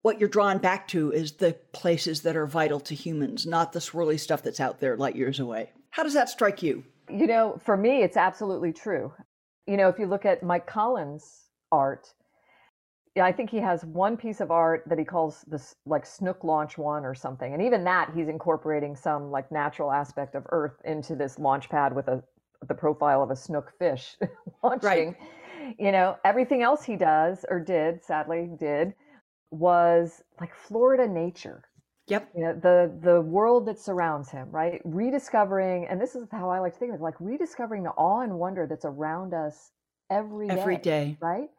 [0.03, 3.79] what you're drawn back to is the places that are vital to humans, not the
[3.79, 5.71] swirly stuff that's out there light years away.
[5.91, 6.85] How does that strike you?
[7.11, 9.13] You know, for me, it's absolutely true.
[9.67, 12.13] You know, if you look at Mike Collins' art,
[13.21, 16.79] I think he has one piece of art that he calls this like Snook Launch
[16.79, 17.53] One or something.
[17.53, 21.95] And even that, he's incorporating some like natural aspect of Earth into this launch pad
[21.95, 22.23] with a
[22.67, 24.17] the profile of a snook fish
[24.63, 24.89] launching.
[24.89, 25.17] Right.
[25.79, 28.95] You know, everything else he does or did, sadly did,
[29.51, 31.65] was like Florida nature.
[32.09, 32.31] Yep.
[32.35, 34.81] You know, the the world that surrounds him, right?
[34.85, 38.23] Rediscovering, and this is how I like to think of it, like rediscovering the awe
[38.23, 39.73] and wonder that's around us
[40.11, 40.55] every day.
[40.59, 41.19] Every day.
[41.21, 41.51] Right?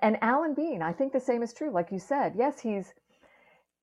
[0.00, 1.70] And Alan Bean, I think the same is true.
[1.70, 2.94] Like you said, yes, he's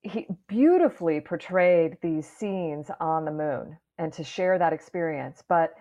[0.01, 5.43] he beautifully portrayed these scenes on the moon and to share that experience.
[5.47, 5.73] But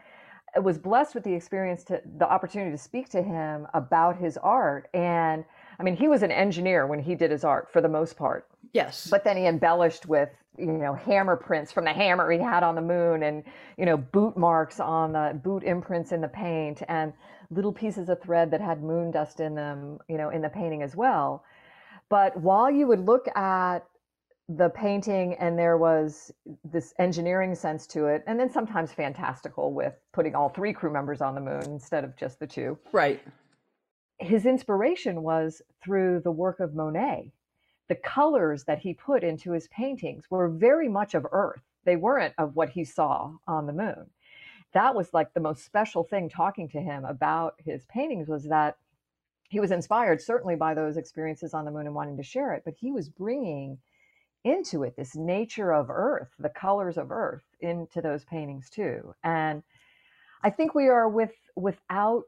[0.63, 4.89] was blessed with the experience to the opportunity to speak to him about his art.
[4.95, 5.45] And
[5.79, 8.49] i mean he was an engineer when he did his art for the most part.
[8.73, 9.09] Yes.
[9.11, 12.75] But then he embellished with you know hammer prints from the hammer he had on
[12.75, 13.45] the moon and
[13.77, 17.13] you know boot marks on the boot imprints in the paint and
[17.51, 20.83] little pieces of thread that had moon dust in them you know in the painting
[20.83, 21.45] as well.
[22.09, 23.81] But while you would look at
[24.49, 26.33] the painting and there was
[26.65, 31.21] this engineering sense to it and then sometimes fantastical with putting all three crew members
[31.21, 32.79] on the moon instead of just the two.
[32.93, 33.23] Right.
[34.19, 37.31] His inspiration was through the work of monet.
[37.89, 41.63] The colors that he put into his paintings were very much of earth.
[41.85, 44.07] They weren't of what he saw on the moon.
[44.73, 48.77] That was like the most special thing talking to him about his paintings was that
[49.49, 52.63] he was inspired certainly by those experiences on the moon and wanting to share it
[52.67, 53.79] but he was bringing
[54.45, 59.15] into it, this nature of earth, the colors of earth into those paintings too.
[59.23, 59.63] And
[60.43, 62.25] I think we are with without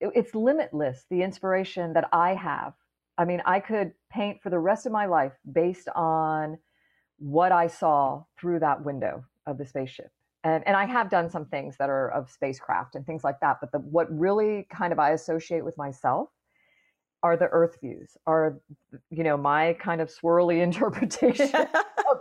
[0.00, 2.74] it's limitless the inspiration that I have.
[3.18, 6.58] I mean, I could paint for the rest of my life based on
[7.18, 10.10] what I saw through that window of the spaceship.
[10.42, 13.58] And and I have done some things that are of spacecraft and things like that,
[13.60, 16.30] but the what really kind of I associate with myself
[17.22, 18.58] are the earth views are
[19.10, 22.18] you know my kind of swirly interpretation of,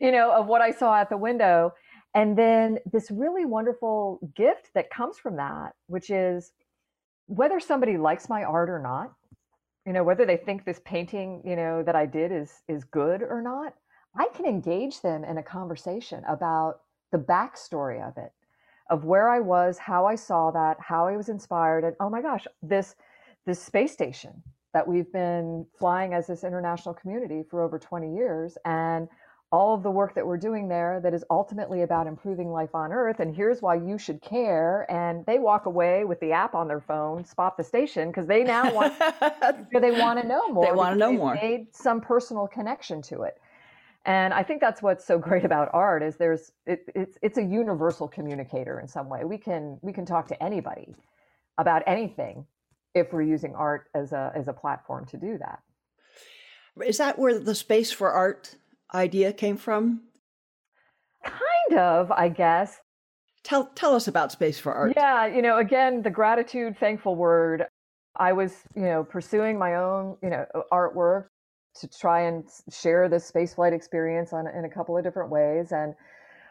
[0.00, 1.72] you know of what i saw at the window.
[2.12, 6.50] And then this really wonderful gift that comes from that which is
[7.26, 9.12] whether somebody likes my art or not
[9.86, 13.22] you know whether they think this painting you know that i did is is good
[13.22, 13.74] or not
[14.16, 16.80] i can engage them in a conversation about
[17.12, 18.32] the backstory of it
[18.90, 22.20] of where i was how i saw that how i was inspired and oh my
[22.20, 22.94] gosh this
[23.46, 28.56] this space station that we've been flying as this international community for over 20 years
[28.64, 29.08] and
[29.52, 32.92] all of the work that we're doing there that is ultimately about improving life on
[32.92, 36.68] earth and here's why you should care and they walk away with the app on
[36.68, 38.96] their phone spot the station because they now want
[39.72, 41.34] they want to know more they want to know more.
[41.34, 43.40] made some personal connection to it.
[44.06, 47.42] And i think that's what's so great about art is there's it, it's it's a
[47.42, 49.24] universal communicator in some way.
[49.24, 50.94] We can we can talk to anybody
[51.58, 52.46] about anything
[52.94, 55.60] if we're using art as a as a platform to do that.
[56.84, 58.56] Is that where the space for art
[58.94, 60.02] idea came from?
[61.24, 62.78] Kind of, I guess.
[63.42, 64.92] Tell tell us about space for art.
[64.96, 67.66] Yeah, you know, again, the gratitude, thankful word.
[68.16, 71.26] I was, you know, pursuing my own, you know, artwork
[71.76, 75.72] to try and share this spaceflight experience on, in a couple of different ways.
[75.72, 75.94] And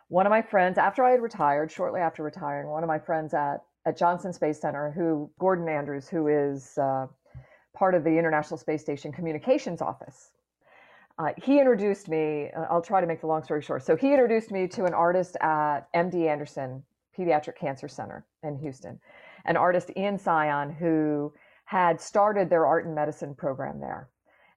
[0.08, 3.34] one of my friends, after I had retired, shortly after retiring, one of my friends
[3.34, 7.08] at at Johnson Space Center, who Gordon Andrews, who is uh,
[7.76, 10.32] part of the International Space Station Communications Office.
[11.18, 13.84] Uh, he introduced me, uh, I'll try to make the long story short.
[13.84, 16.84] So, he introduced me to an artist at MD Anderson
[17.18, 19.00] Pediatric Cancer Center in Houston,
[19.46, 21.34] an artist, Ian Cion, who
[21.66, 24.10] had started their art and medicine program there.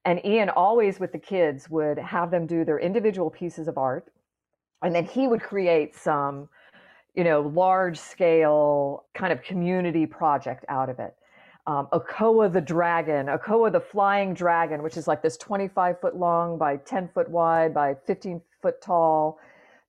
[0.05, 4.13] And Ian always, with the kids, would have them do their individual pieces of art.
[4.83, 6.49] And then he would create some
[7.15, 11.15] you know, large scale kind of community project out of it.
[11.67, 16.59] Um, Okoa the dragon, Okoa the flying dragon, which is like this 25 foot long
[16.59, 19.39] by 10 foot wide by 15 foot tall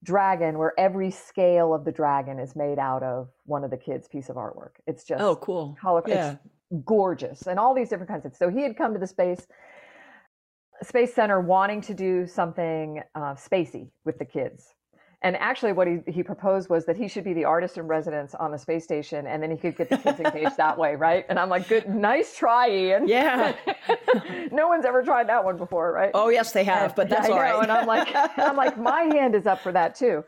[0.04, 4.06] dragon, where every scale of the dragon is made out of one of the kids'
[4.06, 4.72] piece of artwork.
[4.86, 6.12] It's just oh cool, colorful.
[6.12, 6.32] Yeah.
[6.32, 6.40] It's
[6.84, 9.46] gorgeous and all these different kinds of so he had come to the space
[10.82, 14.74] space center wanting to do something uh, spacey with the kids
[15.24, 18.34] and actually, what he, he proposed was that he should be the artist in residence
[18.34, 21.24] on the space station, and then he could get the kids engaged that way, right?
[21.30, 23.08] And I'm like, good, nice try, Ian.
[23.08, 23.56] Yeah.
[24.52, 26.10] no one's ever tried that one before, right?
[26.12, 27.62] Oh yes, they have, but that's I all right.
[27.62, 30.22] And I'm like, I'm like, my hand is up for that too.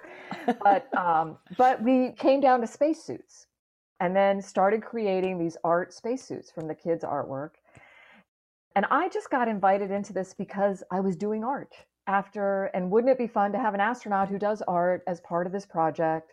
[0.64, 3.48] But um, but we came down to spacesuits,
[4.00, 7.50] and then started creating these art spacesuits from the kids' artwork.
[8.74, 11.74] And I just got invited into this because I was doing art
[12.06, 15.46] after and wouldn't it be fun to have an astronaut who does art as part
[15.46, 16.32] of this project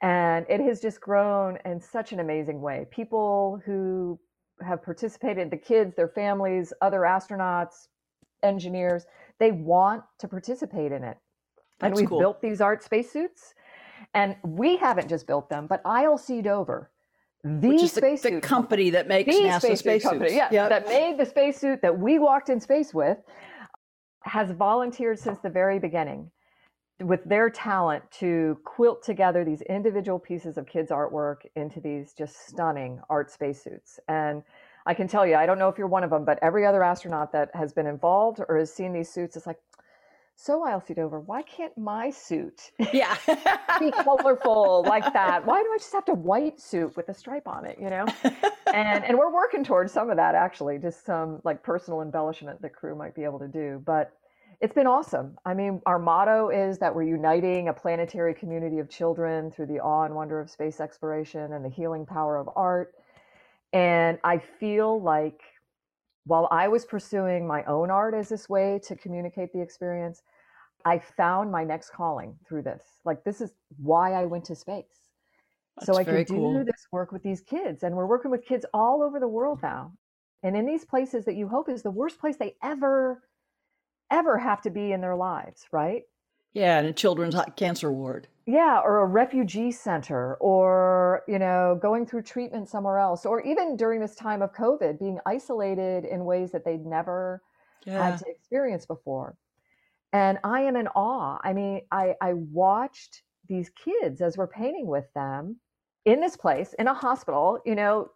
[0.00, 4.18] and it has just grown in such an amazing way people who
[4.62, 7.88] have participated the kids their families other astronauts
[8.42, 9.06] engineers
[9.38, 11.16] they want to participate in it
[11.80, 12.18] and we've cool.
[12.18, 13.54] built these art spacesuits
[14.14, 16.90] and we haven't just built them but ilc dover
[17.44, 20.68] the Which is the, spacesuit the company that makes the NASA spacesuit company, yeah, Yep.
[20.70, 23.16] that made the spacesuit that we walked in space with
[24.22, 26.30] has volunteered since the very beginning
[27.00, 32.48] with their talent to quilt together these individual pieces of kids' artwork into these just
[32.48, 34.00] stunning art spacesuits.
[34.08, 34.42] And
[34.84, 36.82] I can tell you, I don't know if you're one of them, but every other
[36.82, 39.58] astronaut that has been involved or has seen these suits is like,
[40.40, 43.16] so ILC Dover, why can't my suit yeah.
[43.80, 45.44] be colorful like that?
[45.44, 48.06] Why do I just have to white suit with a stripe on it, you know?
[48.72, 52.68] and and we're working towards some of that actually, just some like personal embellishment the
[52.68, 53.82] crew might be able to do.
[53.84, 54.12] But
[54.60, 55.36] it's been awesome.
[55.44, 59.80] I mean, our motto is that we're uniting a planetary community of children through the
[59.80, 62.94] awe and wonder of space exploration and the healing power of art.
[63.72, 65.40] And I feel like
[66.28, 70.22] while I was pursuing my own art as this way to communicate the experience,
[70.84, 72.82] I found my next calling through this.
[73.04, 75.10] Like, this is why I went to space.
[75.82, 76.64] so I could do cool.
[76.64, 77.82] this work with these kids.
[77.82, 79.92] And we're working with kids all over the world now.
[80.42, 83.22] And in these places that you hope is the worst place they ever,
[84.10, 86.02] ever have to be in their lives, right?
[86.52, 88.28] Yeah, in a children's cancer ward.
[88.46, 93.76] Yeah, or a refugee center, or you know, going through treatment somewhere else, or even
[93.76, 97.42] during this time of COVID, being isolated in ways that they'd never
[97.84, 97.98] Yeah.
[98.06, 99.36] had to experience before.
[100.12, 101.38] And I am in awe.
[101.44, 105.60] I mean, I, I watched these kids as we're painting with them
[106.06, 107.60] in this place, in a hospital.
[107.66, 108.10] You know,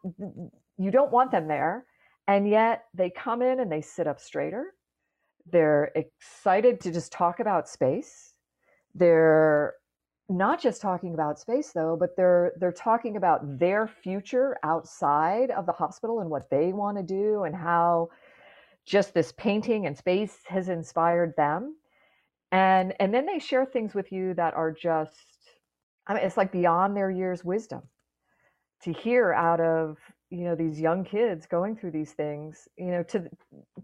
[0.78, 1.86] you don't want them there.
[2.28, 4.74] And yet they come in and they sit up straighter.
[5.50, 8.34] They're excited to just talk about space.
[8.94, 9.74] They're
[10.28, 15.66] not just talking about space though, but they're they're talking about their future outside of
[15.66, 18.08] the hospital and what they want to do and how
[18.84, 21.76] just this painting and space has inspired them
[22.50, 25.16] and and then they share things with you that are just
[26.06, 27.82] i mean it's like beyond their years wisdom
[28.82, 29.98] to hear out of
[30.32, 33.28] you know these young kids going through these things you know to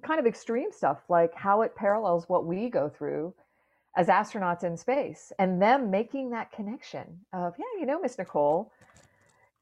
[0.03, 3.35] kind of extreme stuff like how it parallels what we go through
[3.97, 8.73] as astronauts in space and them making that connection of yeah you know miss nicole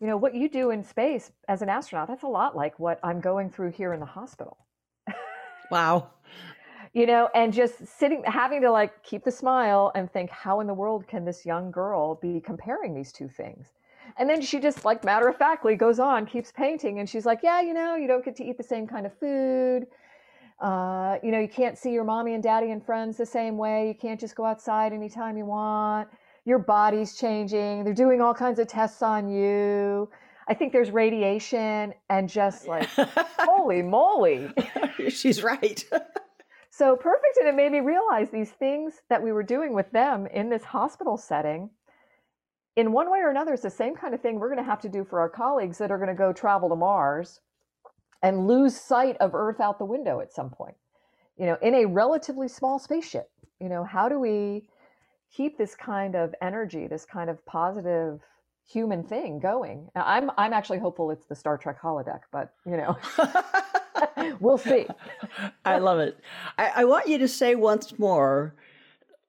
[0.00, 3.00] you know what you do in space as an astronaut that's a lot like what
[3.02, 4.56] i'm going through here in the hospital
[5.72, 6.10] Wow.
[6.92, 10.68] you know and just sitting having to like keep the smile and think how in
[10.68, 13.72] the world can this young girl be comparing these two things
[14.18, 17.40] and then she just like matter of factly goes on keeps painting and she's like
[17.42, 19.86] yeah you know you don't get to eat the same kind of food.
[20.58, 23.88] Uh, you know you can't see your mommy and daddy and friends the same way.
[23.88, 26.08] You can't just go outside anytime you want.
[26.46, 27.84] Your body's changing.
[27.84, 30.08] They're doing all kinds of tests on you.
[30.48, 32.88] I think there's radiation and just like
[33.38, 34.50] holy moly.
[35.08, 35.84] She's right.
[36.70, 37.38] so perfect.
[37.38, 40.62] And it made me realize these things that we were doing with them in this
[40.62, 41.68] hospital setting,
[42.76, 44.82] in one way or another, it's the same kind of thing we're going to have
[44.82, 47.40] to do for our colleagues that are going to go travel to Mars
[48.22, 50.76] and lose sight of Earth out the window at some point,
[51.38, 53.30] you know, in a relatively small spaceship.
[53.60, 54.68] You know, how do we
[55.34, 58.20] keep this kind of energy, this kind of positive
[58.66, 59.88] human thing going?
[59.94, 62.98] Now, I'm I'm actually hopeful it's the Star Trek holodeck, but you know,
[64.40, 64.86] we'll see.
[65.64, 66.18] I love it.
[66.58, 68.54] I, I want you to say once more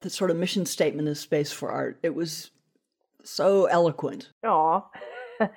[0.01, 1.97] the sort of mission statement of Space for Art.
[2.03, 2.51] It was
[3.27, 4.31] so eloquent.
[4.43, 4.81] Aw.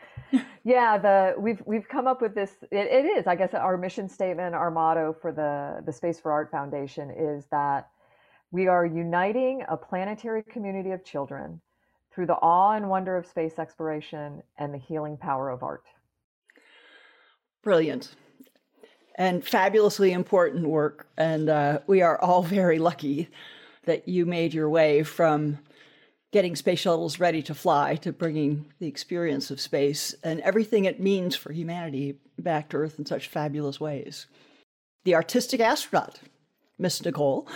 [0.65, 2.57] yeah, the we've we've come up with this.
[2.71, 6.33] It, it is, I guess, our mission statement, our motto for the the Space for
[6.33, 7.89] Art Foundation is that
[8.53, 11.61] we are uniting a planetary community of children
[12.13, 15.85] through the awe and wonder of space exploration and the healing power of art.
[17.63, 18.15] Brilliant.
[19.17, 21.07] And fabulously important work.
[21.17, 23.29] And uh, we are all very lucky
[23.85, 25.59] that you made your way from
[26.33, 31.01] getting space shuttles ready to fly, to bringing the experience of space and everything it
[31.01, 34.27] means for humanity back to Earth in such fabulous ways.
[35.05, 36.21] The artistic astronaut,
[36.79, 37.49] Miss Nicole.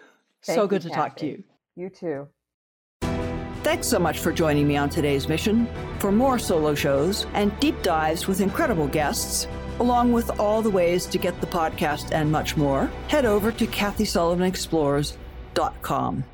[0.42, 1.42] so good to talk to you.
[1.76, 2.28] You too.
[3.62, 5.68] Thanks so much for joining me on today's mission.
[5.98, 9.46] For more solo shows and deep dives with incredible guests,
[9.80, 13.66] along with all the ways to get the podcast and much more, head over to
[13.66, 16.24] KathySullivanExplores.com.